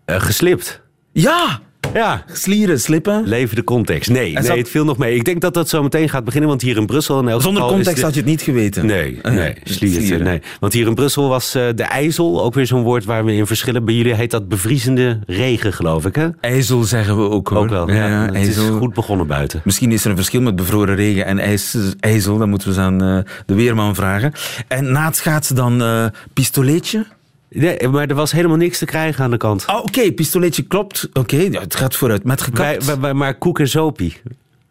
Eh, 0.05 0.21
geslipt. 0.21 0.81
Ja! 1.11 1.59
Ja. 1.93 2.23
Slieren, 2.31 2.79
slippen. 2.79 3.23
Leven 3.25 3.55
de 3.55 3.63
context. 3.63 4.09
Nee, 4.09 4.31
zat- 4.33 4.47
nee, 4.47 4.57
het 4.57 4.69
viel 4.69 4.85
nog 4.85 4.97
mee. 4.97 5.15
Ik 5.15 5.25
denk 5.25 5.41
dat 5.41 5.53
dat 5.53 5.69
zo 5.69 5.83
meteen 5.83 6.09
gaat 6.09 6.23
beginnen, 6.23 6.49
want 6.49 6.61
hier 6.61 6.77
in 6.77 6.85
Brussel... 6.85 7.19
In 7.19 7.27
elk 7.27 7.41
Zonder 7.41 7.61
geval 7.61 7.75
context 7.75 7.99
de- 7.99 8.05
had 8.05 8.13
je 8.13 8.19
het 8.19 8.29
niet 8.29 8.41
geweten. 8.41 8.85
Nee, 8.85 9.19
Eh, 9.21 9.31
nee, 9.33 9.53
slierten, 9.63 10.01
slieren. 10.03 10.23
nee. 10.25 10.41
Want 10.59 10.73
hier 10.73 10.87
in 10.87 10.95
Brussel 10.95 11.27
was 11.29 11.55
eh, 11.55 11.63
de 11.75 11.83
IJssel 11.83 12.43
ook 12.43 12.53
weer 12.53 12.67
zo'n 12.67 12.83
woord 12.83 13.05
waar 13.05 13.25
we 13.25 13.33
in 13.33 13.47
verschillen. 13.47 13.85
Bij 13.85 13.93
jullie 13.93 14.13
heet 14.13 14.31
dat 14.31 14.47
bevriezende 14.47 15.19
regen, 15.27 15.73
geloof 15.73 16.05
ik, 16.05 16.15
hè? 16.15 16.27
IJzel 16.41 16.83
zeggen 16.83 17.17
we 17.17 17.29
ook 17.29 17.47
hoor. 17.47 17.57
Ook 17.57 17.69
wel. 17.69 17.91
Ja, 17.91 18.25
het 18.25 18.33
ijzel. 18.35 18.63
is 18.63 18.77
goed 18.77 18.93
begonnen 18.93 19.27
buiten. 19.27 19.61
Misschien 19.63 19.91
is 19.91 20.03
er 20.03 20.09
een 20.09 20.15
verschil 20.15 20.41
met 20.41 20.55
bevroren 20.55 20.95
regen 20.95 21.25
en 21.25 21.39
ijs, 21.39 21.77
ijzel. 21.99 22.37
Dat 22.37 22.47
moeten 22.47 22.67
we 22.67 22.73
eens 22.75 22.83
aan 22.83 23.03
eh, 23.03 23.17
de 23.45 23.53
weerman 23.55 23.95
vragen. 23.95 24.31
En 24.67 24.91
na 24.91 25.05
het 25.05 25.15
schaatsen 25.15 25.55
dan 25.55 25.81
eh 25.81 26.05
pistoleetje. 26.33 27.05
Nee, 27.53 27.87
maar 27.87 28.07
er 28.07 28.15
was 28.15 28.31
helemaal 28.31 28.57
niks 28.57 28.77
te 28.77 28.85
krijgen 28.85 29.23
aan 29.23 29.31
de 29.31 29.37
kant. 29.37 29.65
Oh, 29.67 29.77
Oké, 29.77 30.11
pistoletje 30.11 30.63
klopt. 30.63 31.09
Oké, 31.13 31.35
het 31.37 31.75
gaat 31.75 31.95
vooruit. 31.95 32.21
Gekapt. 32.25 32.85
wij- 32.85 32.99
wij- 32.99 33.13
maar 33.13 33.35
koek 33.37 33.59
en 33.59 33.67
zopie. 33.67 34.17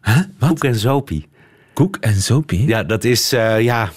Huh? 0.01 0.17
Wat? 0.39 0.49
Koek 0.49 0.63
en 0.63 0.75
zopie. 0.75 1.27
Koek 1.73 1.97
en 1.99 2.13
zopie? 2.15 2.67
Ja, 2.67 2.83
dat 2.83 3.03
is 3.03 3.31
eh, 3.33 3.61
ja, 3.61 3.91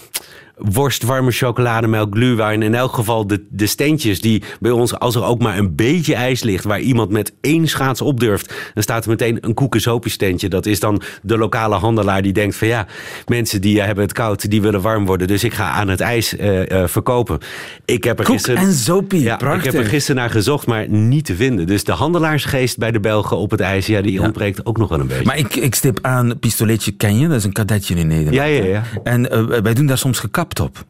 worst, 0.56 1.02
warme 1.02 1.30
chocolademelk, 1.30 2.14
glühwein. 2.14 2.62
In 2.62 2.74
elk 2.74 2.92
geval 2.92 3.26
de, 3.26 3.44
de 3.50 3.66
steentjes 3.66 4.20
die 4.20 4.42
bij 4.60 4.70
ons, 4.70 4.98
als 4.98 5.14
er 5.14 5.24
ook 5.24 5.42
maar 5.42 5.58
een 5.58 5.74
beetje 5.74 6.14
ijs 6.14 6.42
ligt... 6.42 6.64
waar 6.64 6.80
iemand 6.80 7.10
met 7.10 7.32
één 7.40 7.68
schaats 7.68 8.00
op 8.00 8.20
durft... 8.20 8.54
dan 8.74 8.82
staat 8.82 9.04
er 9.04 9.10
meteen 9.10 9.38
een 9.40 9.54
koek 9.54 9.74
en 9.74 9.80
zopie 9.80 10.10
steentje. 10.10 10.48
Dat 10.48 10.66
is 10.66 10.80
dan 10.80 11.02
de 11.22 11.38
lokale 11.38 11.74
handelaar 11.74 12.22
die 12.22 12.32
denkt 12.32 12.56
van... 12.56 12.68
ja, 12.68 12.86
mensen 13.26 13.60
die 13.60 13.80
hebben 13.80 14.04
het 14.04 14.12
koud, 14.12 14.50
die 14.50 14.62
willen 14.62 14.80
warm 14.80 15.06
worden... 15.06 15.26
dus 15.26 15.44
ik 15.44 15.54
ga 15.54 15.70
aan 15.70 15.88
het 15.88 16.00
ijs 16.00 16.36
eh, 16.36 16.82
eh, 16.82 16.88
verkopen. 16.88 17.38
Ik 17.84 18.04
heb 18.04 18.18
er 18.18 18.24
Koek 18.24 18.34
gisteren... 18.34 18.60
en 18.60 18.72
zopie, 18.72 19.22
Ja, 19.22 19.54
ik 19.54 19.64
heb 19.64 19.74
er 19.74 19.84
gisteren 19.84 20.20
naar 20.20 20.30
gezocht, 20.30 20.66
maar 20.66 20.88
niet 20.88 21.24
te 21.24 21.34
vinden. 21.34 21.66
Dus 21.66 21.84
de 21.84 21.92
handelaarsgeest 21.92 22.78
bij 22.78 22.90
de 22.90 23.00
Belgen 23.00 23.36
op 23.36 23.50
het 23.50 23.60
ijs... 23.60 23.86
ja, 23.86 24.00
die 24.00 24.22
ontbreekt 24.22 24.66
ook 24.66 24.78
nog 24.78 24.88
wel 24.88 25.00
een 25.00 25.06
beetje. 25.06 25.24
Maar 25.24 25.38
ik, 25.38 25.56
ik 25.56 25.74
stip 25.74 25.98
aan 26.02 26.38
pistoletje 26.38 26.92
ken 26.92 27.18
je, 27.18 27.28
dat 27.28 27.36
is 27.36 27.44
een 27.44 27.52
kadetje 27.52 27.94
in 27.94 28.06
Nederland. 28.06 28.36
Ja, 28.36 28.44
ja, 28.44 28.64
ja. 28.64 28.82
En 29.02 29.30
eh, 29.30 29.60
wij 29.62 29.74
doen 29.74 29.86
daar 29.86 29.98
soms 29.98 30.18
gekapt 30.18 30.45
op. 30.60 30.84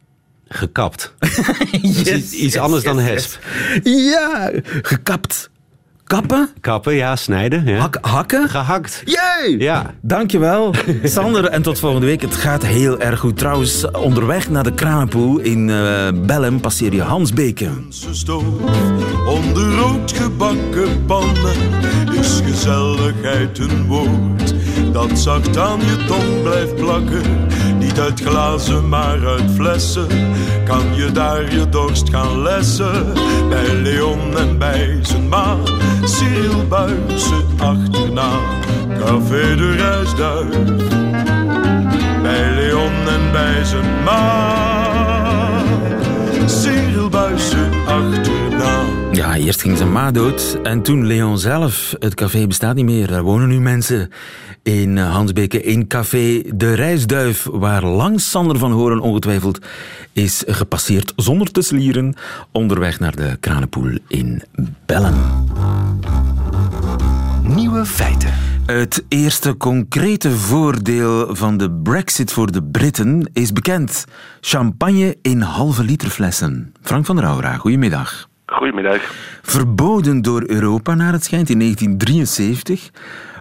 Gekapt. 0.49 1.13
Dat 1.19 2.07
is 2.07 2.31
iets- 2.31 2.57
anders 2.57 2.83
dan 2.83 2.99
hesp. 2.99 3.39
Ja, 3.83 4.51
gekapt. 4.81 5.49
Kappen? 6.03 6.49
Kappen, 6.61 6.93
ja, 6.93 7.15
snijden. 7.15 7.65
Ja. 7.65 7.77
Hak, 7.77 7.97
hakken? 8.01 8.49
Gehakt. 8.49 9.01
Jee! 9.05 9.59
Ja. 9.59 9.93
Dankjewel, 10.01 10.73
Sander. 11.03 11.45
En 11.45 11.61
tot 11.61 11.79
volgende 11.79 12.05
week. 12.05 12.21
Het 12.21 12.35
gaat 12.35 12.65
heel 12.65 12.99
erg 12.99 13.19
goed. 13.19 13.37
Trouwens, 13.37 13.91
onderweg 13.91 14.49
naar 14.49 14.63
de 14.63 14.73
Kranenpoel 14.73 15.39
in 15.39 15.69
eh 15.69 16.07
Bellem 16.25 16.59
passeer 16.59 16.93
je 16.93 17.01
Hansbeke. 17.01 17.69
Stoof 18.11 18.43
onder 19.27 19.75
rood 19.75 20.11
gebakken 20.11 21.05
pannen 21.05 21.55
is 22.19 22.39
gezelligheid 22.45 23.59
een 23.59 23.85
woord 23.87 24.53
dat 24.91 25.19
zacht 25.19 25.57
aan 25.57 25.79
je 25.79 26.05
tong 26.07 26.41
blijft 26.43 26.75
plakken. 26.75 27.47
Niet 27.79 27.99
uit 27.99 28.21
glazen, 28.21 28.89
maar 28.89 29.27
uit 29.27 29.51
flessen. 29.55 30.07
Kan 30.65 30.95
je 30.95 31.11
daar 31.11 31.53
je 31.53 31.69
dorst 31.69 32.09
gaan 32.09 32.41
lessen? 32.41 33.13
Bij 33.49 33.73
Leon 33.73 34.37
en 34.37 34.57
bij 34.57 34.99
zijn 35.01 35.27
ma, 35.29 35.57
Cyril 36.03 36.65
achterna. 37.57 38.29
Café 38.99 39.55
de 39.55 39.71
Rijsduif, 39.71 40.87
bij 42.21 42.51
Leon 42.55 43.07
en 43.07 43.31
bij 43.31 43.63
zijn 43.63 44.03
ma. 44.03 44.67
Cyril 46.45 47.09
Buissen 47.09 47.71
achterna. 47.85 48.46
Ja, 49.17 49.35
eerst 49.35 49.61
ging 49.61 49.77
zijn 49.77 49.91
ma 49.91 50.11
dood 50.11 50.59
en 50.63 50.81
toen 50.81 51.05
Leon 51.05 51.39
zelf. 51.39 51.95
Het 51.99 52.13
café 52.13 52.47
bestaat 52.47 52.75
niet 52.75 52.85
meer. 52.85 53.07
Daar 53.07 53.23
wonen 53.23 53.47
nu 53.47 53.59
mensen 53.59 54.09
in 54.63 54.97
eh, 54.97 55.11
Hansbeke 55.11 55.63
in 55.63 55.87
café 55.87 56.41
De 56.55 56.73
Rijsduif, 56.73 57.47
waar 57.51 57.85
langs 57.85 58.29
Sander 58.29 58.57
van 58.57 58.71
Horen 58.71 58.99
ongetwijfeld 58.99 59.59
is 60.13 60.43
gepasseerd 60.47 61.13
zonder 61.15 61.51
te 61.51 61.61
slieren, 61.61 62.15
onderweg 62.51 62.99
naar 62.99 63.15
de 63.15 63.37
Kranenpoel 63.39 63.97
in 64.07 64.43
Bellen. 64.85 65.15
Nieuwe 67.41 67.85
feiten. 67.85 68.33
Het 68.65 69.03
eerste 69.07 69.57
concrete 69.57 70.31
voordeel 70.31 71.35
van 71.35 71.57
de 71.57 71.71
brexit 71.71 72.31
voor 72.31 72.51
de 72.51 72.63
Britten 72.63 73.29
is 73.33 73.53
bekend. 73.53 74.05
Champagne 74.41 75.17
in 75.21 75.41
halve 75.41 75.83
liter 75.83 76.09
flessen. 76.09 76.73
Frank 76.81 77.05
van 77.05 77.15
der 77.15 77.25
Aura, 77.25 77.57
goedemiddag. 77.57 78.26
Goedemiddag. 78.57 79.01
Verboden 79.41 80.21
door 80.21 80.43
Europa 80.47 80.93
naar 80.95 81.11
het 81.11 81.23
schijnt 81.23 81.49
in 81.49 81.59
1973. 81.59 82.89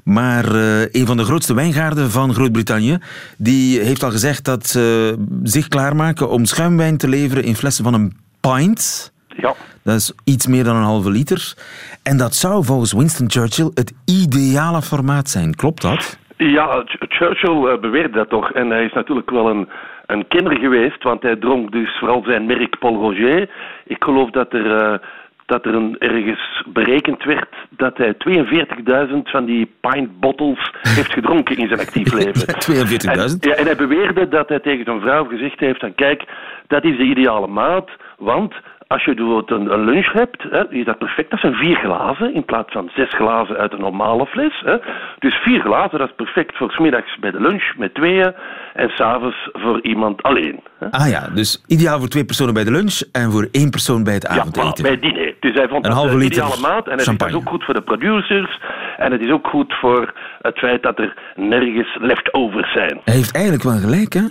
Maar 0.05 0.55
eh, 0.55 0.81
een 0.81 1.07
van 1.07 1.16
de 1.16 1.25
grootste 1.25 1.55
wijngaarden 1.55 2.11
van 2.11 2.35
Groot-Brittannië 2.35 2.99
die 3.38 3.81
heeft 3.81 4.03
al 4.03 4.11
gezegd 4.11 4.45
dat 4.45 4.66
ze 4.66 5.14
zich 5.42 5.69
klaarmaken 5.69 6.29
om 6.31 6.45
schuimwijn 6.45 6.97
te 6.97 7.09
leveren 7.09 7.45
in 7.45 7.55
flessen 7.57 7.85
van 7.85 7.95
een 7.95 8.12
pint. 8.40 9.12
Ja, 9.29 9.55
Dat 9.83 9.95
is 9.97 10.12
iets 10.25 10.47
meer 10.47 10.64
dan 10.64 10.77
een 10.77 10.83
halve 10.83 11.11
liter. 11.11 11.55
En 12.03 12.16
dat 12.16 12.35
zou 12.35 12.64
volgens 12.64 12.92
Winston 12.92 13.31
Churchill 13.31 13.71
het 13.75 13.92
ideale 14.05 14.83
formaat 14.83 15.29
zijn. 15.31 15.55
Klopt 15.55 15.83
dat? 15.83 16.19
ja 16.37 16.83
Ch- 16.87 16.97
Churchill 17.09 17.66
eh, 17.66 17.81
beweerde 17.81 18.16
dat 18.16 18.29
toch. 18.29 18.51
En 18.53 18.69
hij 18.71 18.85
is 18.85 18.92
natuurlijk 18.92 19.31
wel 19.31 19.51
een, 19.51 19.69
een 20.07 20.29
kenner 20.29 20.59
geweest, 20.59 21.03
want 21.03 21.23
hij 21.23 21.37
dronk 21.37 21.73
dus 21.73 21.99
vooral 21.99 22.23
zijn 22.27 22.47
merk 22.47 22.79
Paul 22.79 22.95
Roger. 22.95 23.51
Ik 23.85 24.05
geloof 24.05 24.31
dat 24.31 24.53
er, 24.53 24.77
eh, 24.77 24.99
dat 25.47 25.64
er 25.64 25.75
een, 25.75 25.97
ergens 25.99 26.62
berekend 26.66 27.25
werd 27.25 27.55
dat 27.71 27.97
hij 27.97 28.14
42.000 28.14 29.31
van 29.31 29.45
die 29.45 29.75
pint 29.81 30.21
bottles 30.21 30.73
heeft 30.83 31.12
gedronken 31.12 31.57
in 31.57 31.69
zijn 31.69 31.81
actief 31.81 32.12
leven. 32.12 32.45
Ja, 32.75 32.85
42.000. 32.85 33.40
En, 33.40 33.51
ja, 33.51 33.55
en 33.55 33.64
hij 33.64 33.77
beweerde 33.77 34.29
dat 34.29 34.49
hij 34.49 34.61
tegen 34.61 34.85
zijn 34.85 35.01
vrouw 35.01 35.25
gezegd 35.25 35.61
heeft 35.61 35.81
van 35.81 35.95
kijk, 35.95 36.25
dat 36.66 36.85
is 36.85 36.97
de 36.97 37.05
ideale 37.05 37.47
maat, 37.47 37.90
want 38.19 38.55
als 38.87 39.05
je 39.05 39.14
bijvoorbeeld 39.14 39.51
een, 39.51 39.72
een 39.72 39.85
lunch 39.85 40.12
hebt, 40.12 40.42
hè, 40.51 40.70
is 40.72 40.85
dat 40.85 40.99
perfect. 40.99 41.31
Dat 41.31 41.40
zijn 41.40 41.55
vier 41.55 41.77
glazen 41.77 42.35
in 42.35 42.44
plaats 42.44 42.72
van 42.72 42.90
zes 42.94 43.11
glazen 43.14 43.57
uit 43.57 43.72
een 43.72 43.81
normale 43.81 44.27
fles. 44.27 44.61
Hè. 44.64 44.77
Dus 45.18 45.35
vier 45.35 45.61
glazen, 45.61 45.99
dat 45.99 46.09
is 46.09 46.14
perfect 46.16 46.57
voor 46.57 46.70
's 46.70 46.79
middags 46.79 47.16
bij 47.20 47.31
de 47.31 47.40
lunch 47.40 47.72
met 47.77 47.94
tweeën 47.94 48.35
en 48.75 48.88
s'avonds 48.88 49.49
voor 49.53 49.81
iemand 49.83 50.22
alleen. 50.22 50.61
Hè. 50.79 50.90
Ah 50.90 51.09
ja, 51.09 51.29
dus 51.35 51.64
ideaal 51.66 51.99
voor 51.99 52.09
twee 52.09 52.25
personen 52.25 52.55
bij 52.55 52.64
de 52.64 52.70
lunch 52.70 53.01
en 53.12 53.31
voor 53.31 53.49
één 53.53 53.70
persoon 53.70 54.05
bij 54.05 54.14
het 54.14 54.22
Ja, 54.22 54.29
avondeten. 54.29 54.79
voilà, 54.79 54.83
bij 54.83 54.90
het 54.90 55.03
diner. 55.03 55.35
Dus 55.40 55.55
hij 55.55 55.68
vond 55.68 55.85
Een 55.85 55.90
dat 55.90 55.99
halve 56.01 56.14
de 56.16 56.22
liter 56.22 56.42
ideale 56.44 56.61
maat. 56.61 56.85
En 56.87 56.90
het 56.90 57.01
is 57.01 57.07
champagne. 57.07 57.33
dus 57.33 57.42
ook 57.42 57.49
goed 57.49 57.64
voor 57.64 57.75
de 57.75 57.83
producers. 57.83 58.61
En 58.96 59.12
het 59.12 59.20
is 59.20 59.31
ook 59.31 59.46
goed 59.46 59.75
voor 59.81 60.12
het 60.42 60.59
feit 60.59 60.83
dat 60.83 60.99
er 60.99 61.14
nergens 61.37 61.96
leftovers 62.01 62.72
zijn. 62.72 63.01
Hij 63.05 63.14
heeft 63.14 63.33
eigenlijk 63.35 63.64
wel 63.64 63.79
gelijk, 63.79 64.12
hè? 64.12 64.22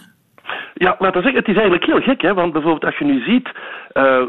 Ja, 0.73 0.95
laten 0.99 1.21
we 1.21 1.21
zeggen, 1.21 1.39
het 1.39 1.47
is 1.47 1.55
eigenlijk 1.55 1.85
heel 1.85 2.01
gek, 2.01 2.21
hè? 2.21 2.33
want 2.33 2.53
bijvoorbeeld 2.53 2.85
als 2.85 2.97
je 2.97 3.05
nu 3.05 3.23
ziet, 3.23 3.49
eh, 3.91 4.21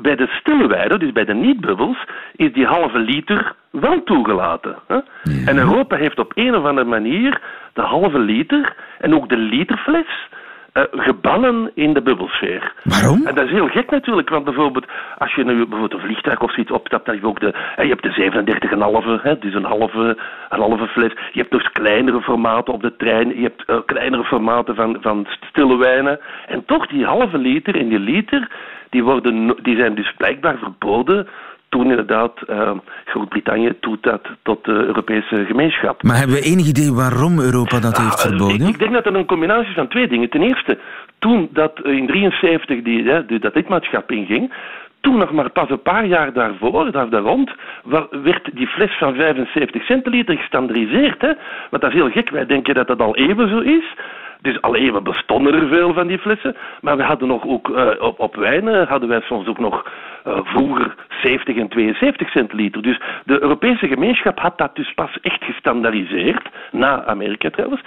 bij 0.00 0.16
de 0.16 0.26
stille 0.26 0.66
weiden, 0.66 0.98
dus 0.98 1.12
bij 1.12 1.24
de 1.24 1.34
niet-bubbels, 1.34 2.04
is 2.36 2.52
die 2.52 2.66
halve 2.66 2.98
liter 2.98 3.54
wel 3.70 4.02
toegelaten. 4.02 4.76
Hè? 4.86 4.98
En 5.46 5.58
Europa 5.58 5.96
heeft 5.96 6.18
op 6.18 6.32
een 6.34 6.54
of 6.54 6.64
andere 6.64 6.88
manier 6.88 7.40
de 7.72 7.80
halve 7.80 8.18
liter 8.18 8.74
en 8.98 9.14
ook 9.14 9.28
de 9.28 9.36
literfles 9.36 10.28
eh, 10.72 10.82
gebannen 10.90 11.70
in 11.74 11.92
de 11.92 12.02
bubbelsfeer. 12.02 12.72
Waarom? 12.84 13.26
En 13.26 13.34
dat 13.34 13.44
is 13.44 13.50
heel 13.50 13.68
gek 13.68 13.90
natuurlijk, 13.90 14.28
want 14.28 14.44
bijvoorbeeld 14.44 14.86
als 15.18 15.34
je 15.34 15.44
nu 15.44 15.54
bijvoorbeeld 15.56 15.92
een 15.92 16.06
vliegtuig 16.08 16.40
of 16.40 16.52
zoiets 16.52 16.72
opstapt, 16.72 17.04
dan 17.04 17.14
heb 17.14 17.22
je 17.22 17.30
ook 17.30 17.40
de, 17.40 17.54
je 17.76 17.88
hebt 17.88 18.02
de 18.02 19.16
37,5, 19.18 19.22
hè, 19.22 19.38
dus 19.38 19.54
een 19.54 19.64
halve, 19.64 20.18
een 20.48 20.60
halve 20.60 20.86
fles. 20.86 21.12
Je 21.32 21.40
hebt 21.40 21.50
dus 21.50 21.72
kleinere 21.72 22.20
formaten 22.22 22.74
op 22.74 22.82
de 22.82 22.96
trein, 22.96 23.28
je 23.28 23.42
hebt 23.42 23.64
eh, 23.64 23.76
kleinere 23.86 24.24
formaten 24.24 24.74
van, 24.74 24.96
van 25.00 25.26
stille 25.40 25.76
wijnen. 25.76 26.20
En 26.46 26.64
toch 26.64 26.86
die 26.86 27.04
halve 27.04 27.38
liter 27.38 27.76
en 27.78 27.88
die 27.88 27.98
liter, 27.98 28.50
die, 28.90 29.02
worden, 29.02 29.56
die 29.62 29.76
zijn 29.76 29.94
dus 29.94 30.14
blijkbaar 30.16 30.58
verboden 30.58 31.28
toen 31.72 31.90
inderdaad 31.90 32.42
eh, 32.46 32.70
Groot-Brittannië 33.04 33.72
toetrad 33.80 34.28
tot 34.42 34.64
de 34.64 34.72
Europese 34.72 35.44
gemeenschap. 35.44 36.02
Maar 36.02 36.16
hebben 36.16 36.36
we 36.36 36.42
enig 36.42 36.66
idee 36.66 36.92
waarom 36.92 37.40
Europa 37.40 37.80
dat 37.80 37.98
heeft 37.98 38.22
Ah, 38.22 38.26
verboden? 38.28 38.66
Ik, 38.66 38.74
ik 38.74 38.78
denk 38.78 38.92
dat 38.92 39.04
het 39.04 39.14
een 39.14 39.26
combinatie 39.34 39.68
is 39.68 39.74
van 39.74 39.88
twee 39.88 40.08
dingen. 40.08 40.28
Ten 40.30 40.42
eerste, 40.42 40.78
toen 41.18 41.48
dat 41.52 41.80
in 41.84 42.06
73 42.06 42.82
die, 42.82 43.04
hè, 43.04 43.26
die, 43.26 43.38
dat 43.38 43.54
lidmaatschap 43.54 44.10
inging, 44.10 44.52
toen 45.00 45.18
nog 45.18 45.32
maar 45.32 45.50
pas 45.50 45.70
een 45.70 45.82
paar 45.82 46.06
jaar 46.06 46.32
daarvoor, 46.32 46.92
daar, 46.92 47.10
daar 47.10 47.22
rond, 47.22 47.50
werd 48.10 48.50
die 48.52 48.66
fles 48.66 48.98
van 48.98 49.14
75 49.14 49.82
centiliter 49.84 50.36
gestandardiseerd. 50.36 51.20
Hè? 51.20 51.32
Want 51.70 51.82
dat 51.82 51.92
is 51.92 51.98
heel 51.98 52.10
gek. 52.10 52.30
Wij 52.30 52.46
denken 52.46 52.74
dat 52.74 52.86
dat 52.86 53.00
al 53.00 53.16
eeuwen 53.16 53.48
zo 53.48 53.58
is. 53.58 53.94
Dus 54.42 54.60
al 54.60 54.76
eeuwen 54.76 55.02
bestonden 55.02 55.54
er 55.54 55.68
veel 55.68 55.92
van 55.94 56.06
die 56.06 56.18
flessen. 56.18 56.56
Maar 56.80 56.96
we 56.96 57.02
hadden 57.02 57.28
nog 57.28 57.46
ook 57.46 57.70
eh, 57.70 57.88
op, 57.98 58.20
op 58.20 58.36
wijnen 58.36 58.86
hadden 58.88 59.08
wij 59.08 59.20
soms 59.20 59.46
ook 59.46 59.58
nog 59.58 59.90
eh, 60.24 60.38
vroeger 60.42 60.94
70 61.22 61.56
en 61.56 61.68
72 61.68 62.30
centiliter. 62.30 62.82
Dus 62.82 63.00
de 63.24 63.42
Europese 63.42 63.86
gemeenschap 63.86 64.38
had 64.38 64.58
dat 64.58 64.76
dus 64.76 64.94
pas 64.94 65.18
echt 65.20 65.44
gestandardiseerd, 65.44 66.48
na 66.70 67.04
Amerika 67.04 67.50
trouwens. 67.50 67.82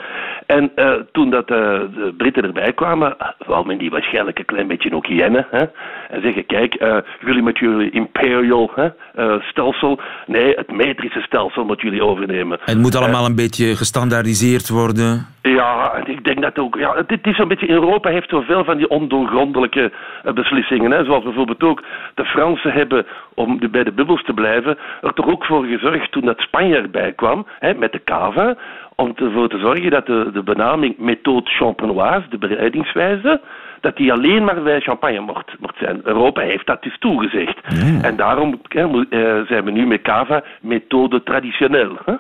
En 0.46 0.72
eh, 0.76 0.94
toen 1.12 1.30
dat 1.30 1.50
eh, 1.50 1.58
de 1.58 2.14
Britten 2.18 2.44
erbij 2.44 2.74
kwamen, 2.74 3.16
wou 3.46 3.66
men 3.66 3.78
die 3.78 3.90
waarschijnlijk 3.90 4.40
een 4.40 4.46
klein 4.46 4.68
beetje 4.68 4.96
ook 4.96 5.06
jennen. 5.06 5.48
Hè? 5.50 5.66
En 6.10 6.22
zeggen, 6.22 6.46
kijk, 6.46 6.74
eh, 6.74 6.98
jullie 7.26 7.44
met 7.44 7.58
jullie 7.58 7.90
imperial 7.90 8.72
hè, 8.76 8.90
eh, 9.16 9.42
stelsel, 9.42 10.00
nee, 10.26 10.54
het 10.54 10.72
metrische 10.72 11.22
stelsel 11.22 11.66
moet 11.66 11.82
jullie 11.82 12.04
overnemen. 12.04 12.60
Het 12.62 12.78
moet 12.78 12.96
allemaal 12.96 13.26
een 13.26 13.36
beetje 13.36 13.76
gestandaardiseerd 13.76 14.70
worden. 14.70 15.28
Ja, 15.42 15.94
en 15.94 16.08
ik 16.08 16.24
denk 16.24 16.42
dat 16.46 16.60
ook. 16.60 16.76
Ja, 16.76 16.96
het 17.08 17.28
is 17.28 17.38
een 17.38 17.48
beetje. 17.48 17.70
Europa 17.70 18.10
heeft 18.10 18.30
zoveel 18.30 18.64
van 18.64 18.78
die 18.78 18.90
ondoorgrondelijke 18.90 19.92
eh, 20.24 20.34
beslissingen. 20.34 20.92
Hè. 20.92 21.04
Zoals 21.04 21.24
bijvoorbeeld 21.24 21.64
ook 21.64 21.84
de 22.16 22.26
Fransen 22.26 22.72
hebben, 22.72 23.06
om 23.34 23.60
de, 23.60 23.70
bij 23.70 23.84
de 23.84 23.92
bubbels 23.92 24.24
te 24.24 24.34
blijven, 24.34 24.78
er 25.02 25.14
toch 25.14 25.28
ook 25.28 25.46
voor 25.46 25.66
gezorgd 25.66 26.12
toen 26.12 26.26
dat 26.26 26.40
Spanje 26.40 26.76
erbij 26.76 27.14
kwam, 27.14 27.48
hè, 27.60 27.74
met 27.74 27.92
de 27.92 28.04
cava, 28.04 28.56
om 28.96 29.14
ervoor 29.16 29.50
te 29.50 29.60
zorgen 29.60 29.92
dat 29.92 30.06
de, 30.06 30.30
de 30.34 30.44
benaming 30.44 30.98
méthode 30.98 31.50
champenoise, 31.50 32.30
de 32.30 32.38
bereidingswijze, 32.38 33.42
dat 33.82 33.98
die 33.98 34.12
alleen 34.12 34.44
maar 34.44 34.64
bij 34.64 34.80
champagne 34.80 35.20
mocht, 35.20 35.56
mocht 35.60 35.78
zijn. 35.78 36.02
Europa 36.04 36.42
heeft 36.42 36.66
dat 36.66 36.84
dus 36.84 36.98
toegezegd. 37.00 37.58
En 38.02 38.16
daarom 38.16 38.62
hè, 38.70 39.46
zijn 39.46 39.64
we 39.64 39.72
nu 39.72 39.86
met 39.86 40.02
cava 40.02 40.44
methode 40.62 41.24
traditioneel. 41.24 41.98
Hè? 42.06 42.14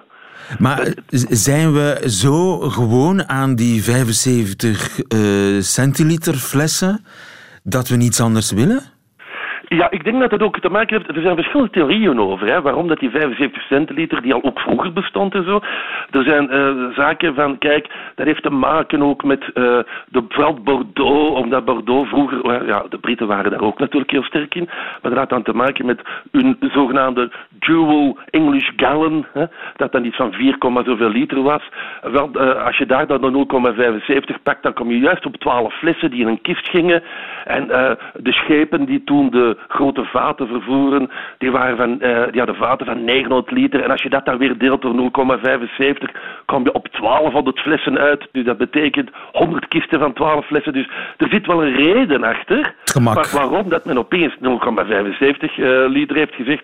Maar 0.60 0.80
eh, 0.82 0.94
zijn 1.30 1.74
we 1.74 2.04
zo 2.08 2.60
gewoon 2.60 3.28
aan 3.30 3.56
die 3.56 3.84
75 3.84 5.00
uh, 5.08 5.62
centiliter 5.62 6.36
flessen 6.38 7.06
dat 7.64 7.88
we 7.88 7.96
niets 7.96 8.20
anders 8.20 8.52
willen? 8.52 8.84
Ja, 9.68 9.92
ik 9.92 10.04
denk 10.04 10.20
dat 10.20 10.32
het 10.32 10.42
ook 10.42 10.60
te 10.60 10.70
maken 10.70 10.98
heeft... 10.98 11.16
Er 11.16 11.22
zijn 11.22 11.36
verschillende 11.36 11.72
theorieën 11.72 12.20
over. 12.20 12.48
Hè, 12.48 12.62
waarom 12.62 12.88
dat 12.88 13.00
die 13.00 13.10
75 13.10 13.62
centiliter, 13.62 14.22
die 14.22 14.34
al 14.34 14.44
ook 14.44 14.60
vroeger 14.60 14.94
bestond 14.94 15.34
en 15.34 15.44
zo. 15.44 15.60
Er 16.12 16.24
zijn 16.24 16.54
uh, 16.54 16.96
zaken 16.96 17.36
van, 17.36 17.58
kijk, 17.58 17.88
dat 18.16 18.26
heeft 18.26 18.44
te 18.44 18.50
maken 18.50 19.02
ook 19.02 19.24
met 19.24 19.44
uh, 19.44 19.54
de, 20.08 20.24
vooral 20.30 20.54
Bordeaux. 20.54 21.30
Omdat 21.30 21.66
Bordeaux 21.66 22.10
vroeger... 22.10 22.62
Uh, 22.62 22.68
ja, 22.68 22.86
de 22.90 22.98
Britten 22.98 23.28
waren 23.28 23.52
daar 23.52 23.62
ook 23.62 23.80
natuurlijk 23.80 24.12
heel 24.12 24.24
sterk 24.24 24.56
in. 24.56 24.70
Maar 25.02 25.12
dat 25.12 25.20
had 25.20 25.30
dan 25.30 25.44
te 25.44 25.54
maken 25.54 25.86
met 25.86 26.02
hun 26.32 26.58
zogenaamde 26.60 27.32
dual 27.50 28.18
English 28.30 28.70
gallon. 28.76 29.26
Dat 29.76 29.92
dan 29.92 30.06
iets 30.06 30.16
van 30.16 30.34
4, 30.34 30.56
zoveel 30.60 31.10
liter 31.10 31.42
was. 31.42 31.70
Wel, 32.02 32.40
als 32.40 32.78
je 32.78 32.86
daar 32.86 33.08
dan 33.08 33.22
de 33.22 33.46
0,75 34.36 34.42
pakt, 34.44 34.64
dan 34.64 34.74
kom 34.74 34.90
je 34.90 35.00
juist 35.00 35.26
op 35.26 35.38
12 35.38 35.74
flessen 35.74 36.12
die 36.12 36.22
in 36.22 36.28
een 36.28 36.42
kist 36.42 36.70
gingen. 36.70 37.04
En 37.46 37.68
de 38.14 38.32
schepen 38.32 38.86
die 38.86 39.04
toen 39.04 39.30
de 39.30 39.55
grote 39.68 40.04
vaten 40.04 40.48
vervoeren, 40.48 41.10
die, 41.38 41.52
waren 41.52 41.78
van, 41.78 41.90
uh, 41.90 42.24
die 42.32 42.42
hadden 42.42 42.56
vaten 42.56 42.86
van 42.86 43.04
900 43.04 43.52
liter. 43.52 43.84
En 43.84 43.92
als 43.92 44.02
je 44.02 44.10
dat 44.10 44.26
dan 44.26 44.38
weer 44.38 44.58
deelt 44.58 44.82
door 44.82 44.94
0,75, 44.94 46.12
kom 46.46 46.64
je 46.64 46.74
op 46.74 46.88
1200 46.92 47.60
flessen 47.60 47.98
uit. 47.98 48.28
Dus 48.32 48.46
dat 48.46 48.58
betekent 48.58 49.10
100 49.32 49.68
kisten 49.68 50.00
van 50.00 50.14
12 50.14 50.46
flessen. 50.46 50.74
Dus 50.74 50.90
er 51.18 51.30
zit 51.30 51.46
wel 51.46 51.64
een 51.64 51.76
reden 51.76 52.24
achter. 52.24 52.76
Maar 53.02 53.30
waarom 53.34 53.70
dat 53.70 53.86
men 53.86 53.98
opeens 53.98 54.36
0,75 54.36 54.42
uh, 54.42 55.86
liter 55.88 56.16
heeft 56.16 56.36
gezegd, 56.36 56.64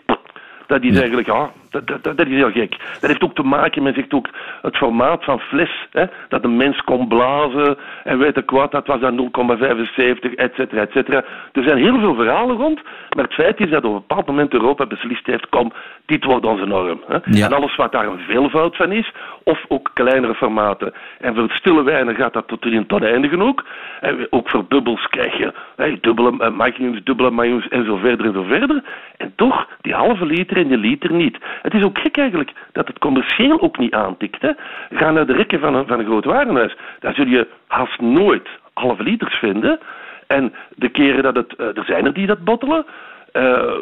dat 0.67 0.83
is 0.83 0.99
eigenlijk, 0.99 1.27
ja, 1.27 1.49
dat, 1.71 1.87
dat, 1.87 2.03
dat, 2.03 2.27
is 2.27 2.35
heel 2.35 2.51
gek. 2.51 2.75
Dat 2.99 3.09
heeft 3.09 3.23
ook 3.23 3.35
te 3.35 3.43
maken, 3.43 3.83
men 3.83 3.93
zegt 3.93 4.13
ook, 4.13 4.27
het 4.61 4.77
formaat 4.77 5.23
van 5.23 5.39
fles, 5.39 5.87
hè, 5.91 6.05
dat 6.29 6.43
een 6.43 6.57
mens 6.57 6.81
kon 6.81 7.07
blazen 7.07 7.77
en 8.03 8.17
weet 8.17 8.37
ik 8.37 8.49
wat, 8.49 8.71
dat 8.71 8.87
was 8.87 8.99
dan 8.99 9.17
0,75, 9.17 10.35
et 10.35 10.53
cetera, 10.55 10.81
et 10.81 10.91
cetera. 10.91 11.23
Er 11.51 11.63
zijn 11.63 11.77
heel 11.77 11.99
veel 11.99 12.15
verhalen 12.15 12.57
rond, 12.57 12.81
maar 13.15 13.23
het 13.23 13.33
feit 13.33 13.59
is 13.59 13.69
dat 13.69 13.85
op 13.85 13.93
een 13.93 14.03
bepaald 14.07 14.27
moment 14.27 14.53
Europa 14.53 14.85
beslist 14.85 15.25
heeft, 15.25 15.49
kom, 15.49 15.71
dit 16.05 16.23
wordt 16.23 16.45
onze 16.45 16.65
norm. 16.65 17.03
Hè. 17.07 17.43
En 17.43 17.53
alles 17.53 17.75
wat 17.75 17.91
daar 17.91 18.05
een 18.05 18.19
veelvoud 18.19 18.75
van 18.75 18.91
is, 18.91 19.11
of 19.43 19.65
ook 19.67 19.91
kleinere 19.93 20.35
formaten. 20.35 20.93
En 21.19 21.35
voor 21.35 21.49
stille 21.49 21.83
wijnen 21.83 22.15
gaat 22.15 22.33
dat 22.33 22.47
tot 22.47 22.65
in 22.65 22.85
tot 22.85 23.03
eindigen 23.03 23.41
ook. 23.41 23.65
En 23.99 24.27
ook 24.29 24.49
voor 24.49 24.65
bubbels 24.65 25.07
krijg 25.07 25.37
je 25.37 25.53
hè, 25.75 25.97
dubbele 26.01 26.31
uh, 26.39 26.49
magnums, 26.49 27.03
dubbele 27.03 27.31
magnums 27.31 27.67
en 27.67 27.85
zo 27.85 27.95
verder 27.95 28.25
en 28.25 28.33
zo 28.33 28.43
verder. 28.43 28.83
En 29.17 29.33
toch, 29.35 29.67
die 29.81 29.93
halve 29.93 30.25
liter 30.25 30.57
en 30.57 30.67
die 30.67 30.77
liter 30.77 31.13
niet. 31.13 31.37
Het 31.61 31.73
is 31.73 31.83
ook 31.83 31.97
gek 31.97 32.17
eigenlijk 32.17 32.51
dat 32.71 32.87
het 32.87 32.99
commercieel 32.99 33.61
ook 33.61 33.77
niet 33.77 33.93
aantikt. 33.93 34.41
Hè. 34.41 34.51
Ga 34.89 35.11
naar 35.11 35.25
de 35.25 35.33
rekken 35.33 35.59
van 35.59 35.75
een, 35.75 35.87
van 35.87 35.99
een 35.99 36.05
groot 36.05 36.25
warenhuis. 36.25 36.75
Daar 36.99 37.13
zul 37.13 37.25
je 37.25 37.47
haast 37.67 38.01
nooit 38.01 38.49
halve 38.73 39.03
liters 39.03 39.35
vinden. 39.35 39.79
En 40.27 40.53
de 40.75 40.89
keren 40.89 41.23
dat 41.23 41.35
het... 41.35 41.53
Uh, 41.57 41.77
er 41.77 41.85
zijn 41.85 42.05
er 42.05 42.13
die 42.13 42.27
dat 42.27 42.43
bottelen. 42.43 42.85
Uh, 43.33 43.73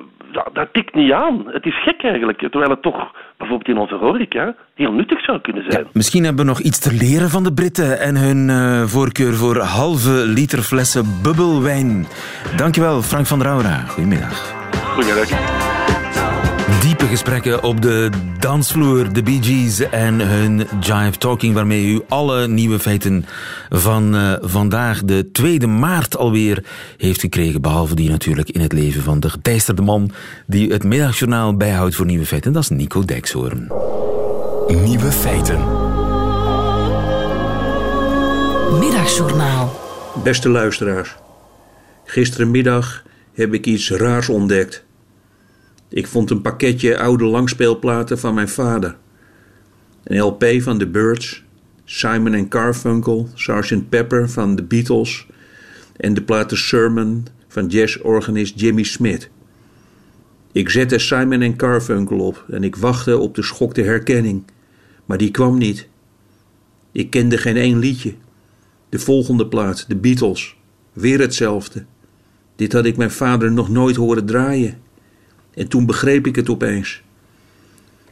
dat 0.54 0.68
tikt 0.72 0.96
niet 0.96 1.12
aan. 1.12 1.44
Het 1.48 1.66
is 1.66 1.84
gek 1.84 2.04
eigenlijk. 2.04 2.40
Terwijl 2.40 2.70
het 2.70 2.82
toch 2.82 3.12
bijvoorbeeld 3.38 3.70
in 3.70 3.78
onze 3.78 3.96
horeca 3.96 4.56
heel 4.76 4.92
nuttig 4.92 5.24
zou 5.24 5.40
kunnen 5.40 5.64
zijn. 5.70 5.84
Ja, 5.84 5.90
misschien 5.94 6.24
hebben 6.24 6.46
we 6.46 6.52
nog 6.52 6.60
iets 6.60 6.80
te 6.80 6.94
leren 6.94 7.30
van 7.30 7.44
de 7.44 7.54
Britten 7.54 8.00
en 8.00 8.16
hun 8.16 8.50
uh, 8.50 8.84
voorkeur 8.84 9.34
voor 9.34 9.58
halve 9.58 10.10
liter 10.10 10.60
flessen 10.60 11.06
bubbelwijn. 11.24 12.08
Dankjewel, 12.56 13.02
Frank 13.02 13.26
van 13.26 13.40
der 13.40 13.48
Aura. 13.48 13.76
Goedemiddag. 13.88 14.54
Goedemiddag. 14.94 15.69
Diepe 16.82 17.06
gesprekken 17.06 17.64
op 17.64 17.82
de 17.82 18.10
dansvloer, 18.40 19.14
de 19.14 19.24
Bee 19.24 19.40
Gees 19.42 19.80
en 19.80 20.20
hun 20.20 20.68
Jive 20.80 21.18
Talking, 21.18 21.54
waarmee 21.54 21.86
u 21.86 22.02
alle 22.08 22.48
nieuwe 22.48 22.80
feiten 22.80 23.26
van 23.70 24.16
uh, 24.16 24.34
vandaag, 24.42 25.04
de 25.04 25.32
2 25.32 25.68
maart, 25.68 26.18
alweer 26.18 26.64
heeft 26.98 27.20
gekregen. 27.20 27.62
Behalve 27.62 27.96
die 27.96 28.10
natuurlijk 28.10 28.50
in 28.50 28.62
het 28.62 28.74
leven 28.74 29.04
van 29.04 29.20
de 29.20 29.30
geteisterde 29.30 29.82
man 29.82 30.12
die 30.48 30.72
het 30.72 30.84
middagjournaal 30.84 31.58
bijhoudt 31.58 31.96
voor 31.96 32.06
nieuwe 32.06 32.26
feiten. 32.26 32.54
Dat 32.54 32.64
is 32.64 32.70
Nico 32.70 33.06
Dijkshoorn. 33.06 33.72
Nieuwe 34.68 35.12
feiten. 35.12 35.60
Middagjournaal. 38.80 39.80
Beste 40.24 40.50
luisteraars, 40.50 41.16
gisterenmiddag 42.06 43.04
heb 43.34 43.54
ik 43.54 43.66
iets 43.66 43.92
raars 43.92 44.30
ontdekt. 44.30 44.88
Ik 45.90 46.08
vond 46.08 46.30
een 46.30 46.42
pakketje 46.42 46.98
oude 46.98 47.26
langspeelplaten 47.26 48.20
van 48.20 48.34
mijn 48.34 48.50
vader. 48.50 48.98
Een 50.04 50.20
LP 50.20 50.46
van 50.58 50.78
The 50.78 50.88
Birds, 50.88 51.44
Simon 51.86 52.48
Carfunkel, 52.48 53.30
Sgt. 53.34 53.90
Pepper 53.90 54.30
van 54.30 54.56
The 54.56 54.64
Beatles 54.64 55.28
en 55.98 56.14
de 56.14 56.22
platen 56.22 56.58
Sermon 56.58 57.26
van 57.48 57.68
jazzorganist 57.68 58.60
Jimmy 58.60 58.84
Smith. 58.84 59.30
Ik 60.52 60.70
zette 60.70 61.00
Simon 61.00 61.56
Carfunkel 61.56 62.20
op 62.20 62.46
en 62.50 62.64
ik 62.64 62.76
wachtte 62.76 63.18
op 63.18 63.36
de 63.36 63.44
schokte 63.44 63.82
herkenning, 63.82 64.44
maar 65.06 65.18
die 65.18 65.32
kwam 65.32 65.58
niet. 65.58 65.88
Ik 66.92 67.10
kende 67.10 67.38
geen 67.38 67.58
één 67.58 67.80
liedje. 67.80 68.14
De 68.90 69.00
volgende 69.00 69.48
plaat, 69.48 69.86
The 69.88 69.96
Beatles, 69.96 70.56
weer 70.94 71.20
hetzelfde. 71.20 71.86
Dit 72.56 72.74
had 72.74 72.86
ik 72.86 72.98
mijn 72.98 73.12
vader 73.12 73.52
nog 73.52 73.70
nooit 73.70 73.96
horen 73.96 74.26
draaien. 74.26 74.78
En 75.60 75.68
toen 75.68 75.86
begreep 75.86 76.28
ik 76.28 76.36
het 76.36 76.50
opeens. 76.50 77.02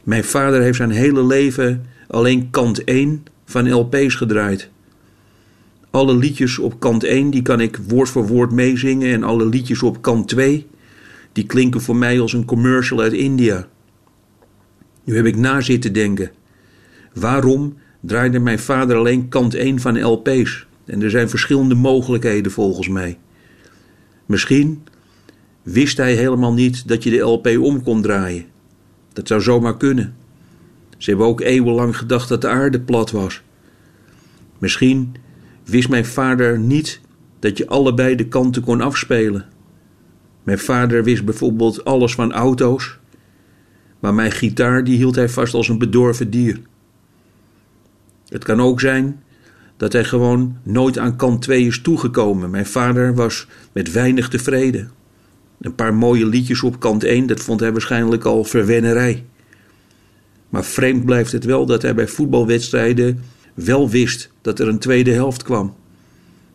Mijn 0.02 0.24
vader 0.24 0.60
heeft 0.60 0.76
zijn 0.76 0.90
hele 0.90 1.26
leven 1.26 1.86
alleen 2.08 2.50
kant 2.50 2.84
1 2.84 3.24
van 3.44 3.72
LP's 3.72 4.14
gedraaid. 4.14 4.70
Alle 5.90 6.16
liedjes 6.16 6.58
op 6.58 6.80
kant 6.80 7.04
1 7.04 7.30
die 7.30 7.42
kan 7.42 7.60
ik 7.60 7.78
woord 7.88 8.08
voor 8.08 8.26
woord 8.26 8.52
meezingen 8.52 9.12
en 9.12 9.22
alle 9.22 9.46
liedjes 9.46 9.82
op 9.82 10.02
kant 10.02 10.28
2 10.28 10.66
die 11.32 11.46
klinken 11.46 11.80
voor 11.80 11.96
mij 11.96 12.20
als 12.20 12.32
een 12.32 12.44
commercial 12.44 13.00
uit 13.00 13.12
India. 13.12 13.68
Nu 15.04 15.16
heb 15.16 15.26
ik 15.26 15.36
na 15.36 15.60
zitten 15.60 15.92
denken. 15.92 16.30
Waarom 17.14 17.76
draaide 18.00 18.38
mijn 18.38 18.58
vader 18.58 18.96
alleen 18.96 19.28
kant 19.28 19.54
1 19.54 19.80
van 19.80 20.02
LP's? 20.02 20.66
En 20.84 21.02
er 21.02 21.10
zijn 21.10 21.28
verschillende 21.28 21.74
mogelijkheden 21.74 22.52
volgens 22.52 22.88
mij. 22.88 23.18
Misschien 24.26 24.82
wist 25.72 25.96
hij 25.96 26.14
helemaal 26.14 26.52
niet 26.52 26.88
dat 26.88 27.02
je 27.02 27.10
de 27.10 27.18
LP 27.18 27.46
om 27.46 27.82
kon 27.82 28.02
draaien. 28.02 28.44
Dat 29.12 29.28
zou 29.28 29.40
zomaar 29.40 29.76
kunnen. 29.76 30.14
Ze 30.98 31.10
hebben 31.10 31.26
ook 31.26 31.40
eeuwenlang 31.40 31.96
gedacht 31.96 32.28
dat 32.28 32.40
de 32.40 32.48
aarde 32.48 32.80
plat 32.80 33.10
was. 33.10 33.42
Misschien 34.58 35.14
wist 35.64 35.88
mijn 35.88 36.04
vader 36.04 36.58
niet 36.58 37.00
dat 37.38 37.58
je 37.58 37.68
allebei 37.68 38.14
de 38.14 38.28
kanten 38.28 38.62
kon 38.62 38.80
afspelen. 38.80 39.46
Mijn 40.42 40.58
vader 40.58 41.04
wist 41.04 41.24
bijvoorbeeld 41.24 41.84
alles 41.84 42.14
van 42.14 42.32
auto's, 42.32 42.98
maar 43.98 44.14
mijn 44.14 44.32
gitaar 44.32 44.84
die 44.84 44.96
hield 44.96 45.14
hij 45.14 45.28
vast 45.28 45.54
als 45.54 45.68
een 45.68 45.78
bedorven 45.78 46.30
dier. 46.30 46.60
Het 48.28 48.44
kan 48.44 48.60
ook 48.60 48.80
zijn 48.80 49.22
dat 49.76 49.92
hij 49.92 50.04
gewoon 50.04 50.56
nooit 50.62 50.98
aan 50.98 51.16
kant 51.16 51.42
2 51.42 51.66
is 51.66 51.80
toegekomen. 51.80 52.50
Mijn 52.50 52.66
vader 52.66 53.14
was 53.14 53.46
met 53.72 53.92
weinig 53.92 54.28
tevreden. 54.28 54.90
Een 55.60 55.74
paar 55.74 55.94
mooie 55.94 56.26
liedjes 56.26 56.62
op 56.62 56.80
kant 56.80 57.04
1, 57.04 57.26
dat 57.26 57.40
vond 57.40 57.60
hij 57.60 57.72
waarschijnlijk 57.72 58.24
al 58.24 58.44
verwennerij. 58.44 59.24
Maar 60.48 60.64
vreemd 60.64 61.04
blijft 61.04 61.32
het 61.32 61.44
wel 61.44 61.66
dat 61.66 61.82
hij 61.82 61.94
bij 61.94 62.08
voetbalwedstrijden 62.08 63.22
wel 63.54 63.90
wist 63.90 64.30
dat 64.40 64.58
er 64.58 64.68
een 64.68 64.78
tweede 64.78 65.12
helft 65.12 65.42
kwam. 65.42 65.74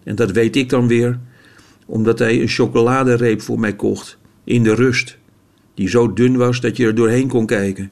En 0.03 0.15
dat 0.15 0.31
weet 0.31 0.55
ik 0.55 0.69
dan 0.69 0.87
weer, 0.87 1.19
omdat 1.85 2.19
hij 2.19 2.41
een 2.41 2.47
chocoladereep 2.47 3.41
voor 3.41 3.59
mij 3.59 3.75
kocht, 3.75 4.17
in 4.43 4.63
de 4.63 4.75
rust, 4.75 5.17
die 5.73 5.89
zo 5.89 6.13
dun 6.13 6.37
was 6.37 6.61
dat 6.61 6.77
je 6.77 6.85
er 6.85 6.95
doorheen 6.95 7.27
kon 7.27 7.45
kijken. 7.45 7.91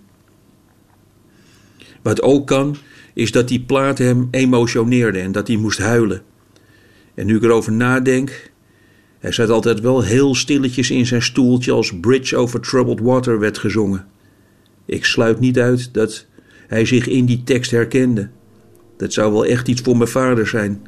Wat 2.02 2.22
ook 2.22 2.48
kan, 2.48 2.76
is 3.14 3.32
dat 3.32 3.48
die 3.48 3.62
plaat 3.62 3.98
hem 3.98 4.28
emotioneerde 4.32 5.20
en 5.20 5.32
dat 5.32 5.48
hij 5.48 5.58
moest 5.58 5.80
huilen. 5.80 6.22
En 7.14 7.26
nu 7.26 7.36
ik 7.36 7.44
erover 7.44 7.72
nadenk, 7.72 8.51
hij 9.22 9.32
zat 9.32 9.50
altijd 9.50 9.80
wel 9.80 10.02
heel 10.02 10.36
stilletjes 10.36 10.92
in 10.92 11.06
zijn 11.06 11.22
stoeltje 11.22 11.72
als 11.72 12.00
Bridge 12.00 12.38
over 12.38 12.60
Troubled 12.60 13.00
Water 13.00 13.40
werd 13.40 13.58
gezongen. 13.58 14.06
Ik 14.86 15.06
sluit 15.06 15.40
niet 15.40 15.60
uit 15.60 15.94
dat 15.94 16.26
hij 16.68 16.86
zich 16.86 17.08
in 17.08 17.26
die 17.26 17.44
tekst 17.44 17.72
herkende. 17.72 18.30
Dat 18.98 19.14
zou 19.14 19.32
wel 19.32 19.46
echt 19.46 19.68
iets 19.68 19.82
voor 19.82 19.98
mijn 19.98 20.10
vader 20.10 20.48
zijn. 20.48 20.82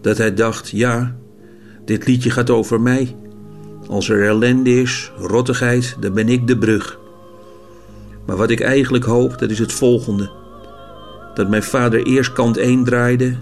Dat 0.00 0.18
hij 0.18 0.34
dacht: 0.34 0.70
ja, 0.70 1.16
dit 1.84 2.06
liedje 2.06 2.30
gaat 2.30 2.50
over 2.50 2.80
mij. 2.80 3.16
Als 3.86 4.08
er 4.08 4.26
ellende 4.26 4.80
is, 4.80 5.12
rottigheid, 5.18 5.96
dan 6.00 6.12
ben 6.12 6.28
ik 6.28 6.46
de 6.46 6.58
brug. 6.58 6.98
Maar 8.26 8.36
wat 8.36 8.50
ik 8.50 8.60
eigenlijk 8.60 9.04
hoop, 9.04 9.38
dat 9.38 9.50
is 9.50 9.58
het 9.58 9.72
volgende: 9.72 10.30
dat 11.34 11.50
mijn 11.50 11.62
vader 11.62 12.02
eerst 12.06 12.32
kant 12.32 12.56
1 12.56 12.84
draaide, 12.84 13.36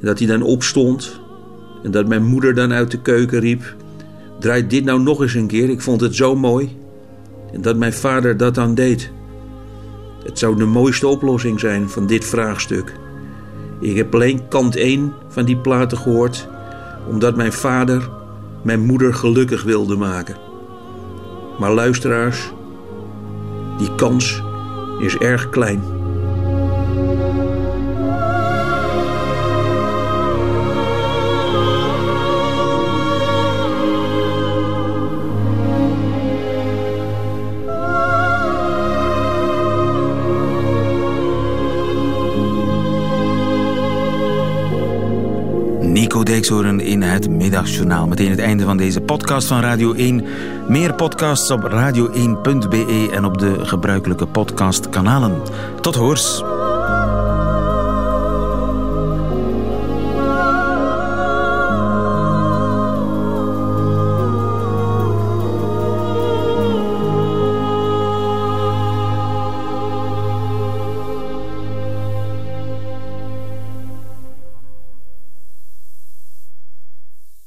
dat 0.00 0.18
hij 0.18 0.28
dan 0.28 0.42
opstond 0.42 1.24
En 1.82 1.90
dat 1.90 2.06
mijn 2.06 2.24
moeder 2.24 2.54
dan 2.54 2.72
uit 2.72 2.90
de 2.90 3.02
keuken 3.02 3.40
riep: 3.40 3.74
Draai 4.40 4.66
dit 4.66 4.84
nou 4.84 5.00
nog 5.02 5.20
eens 5.20 5.34
een 5.34 5.46
keer, 5.46 5.70
ik 5.70 5.80
vond 5.80 6.00
het 6.00 6.14
zo 6.14 6.36
mooi. 6.36 6.76
En 7.52 7.60
dat 7.62 7.76
mijn 7.76 7.92
vader 7.92 8.36
dat 8.36 8.54
dan 8.54 8.74
deed. 8.74 9.10
Het 10.24 10.38
zou 10.38 10.56
de 10.56 10.64
mooiste 10.64 11.06
oplossing 11.06 11.60
zijn 11.60 11.88
van 11.88 12.06
dit 12.06 12.24
vraagstuk. 12.24 12.92
Ik 13.80 13.96
heb 13.96 14.14
alleen 14.14 14.48
kant 14.48 14.76
1 14.76 15.12
van 15.28 15.44
die 15.44 15.56
platen 15.56 15.98
gehoord, 15.98 16.48
omdat 17.08 17.36
mijn 17.36 17.52
vader 17.52 18.10
mijn 18.62 18.80
moeder 18.80 19.14
gelukkig 19.14 19.62
wilde 19.62 19.96
maken. 19.96 20.36
Maar 21.58 21.72
luisteraars, 21.72 22.52
die 23.78 23.94
kans 23.94 24.42
is 25.00 25.16
erg 25.16 25.48
klein. 25.48 25.95
Nico 46.16 46.32
Dijkshoorn 46.32 46.80
in 46.80 47.02
het 47.02 47.30
Middagjournaal. 47.30 48.06
Meteen 48.06 48.30
het 48.30 48.38
einde 48.38 48.64
van 48.64 48.76
deze 48.76 49.00
podcast 49.00 49.48
van 49.48 49.60
Radio 49.60 49.92
1. 49.92 50.24
Meer 50.68 50.94
podcasts 50.94 51.50
op 51.50 51.62
radio1.be 51.62 53.08
en 53.12 53.24
op 53.24 53.38
de 53.38 53.64
gebruikelijke 53.64 54.26
podcastkanalen. 54.26 55.42
Tot 55.80 55.94
hoors. 55.94 56.42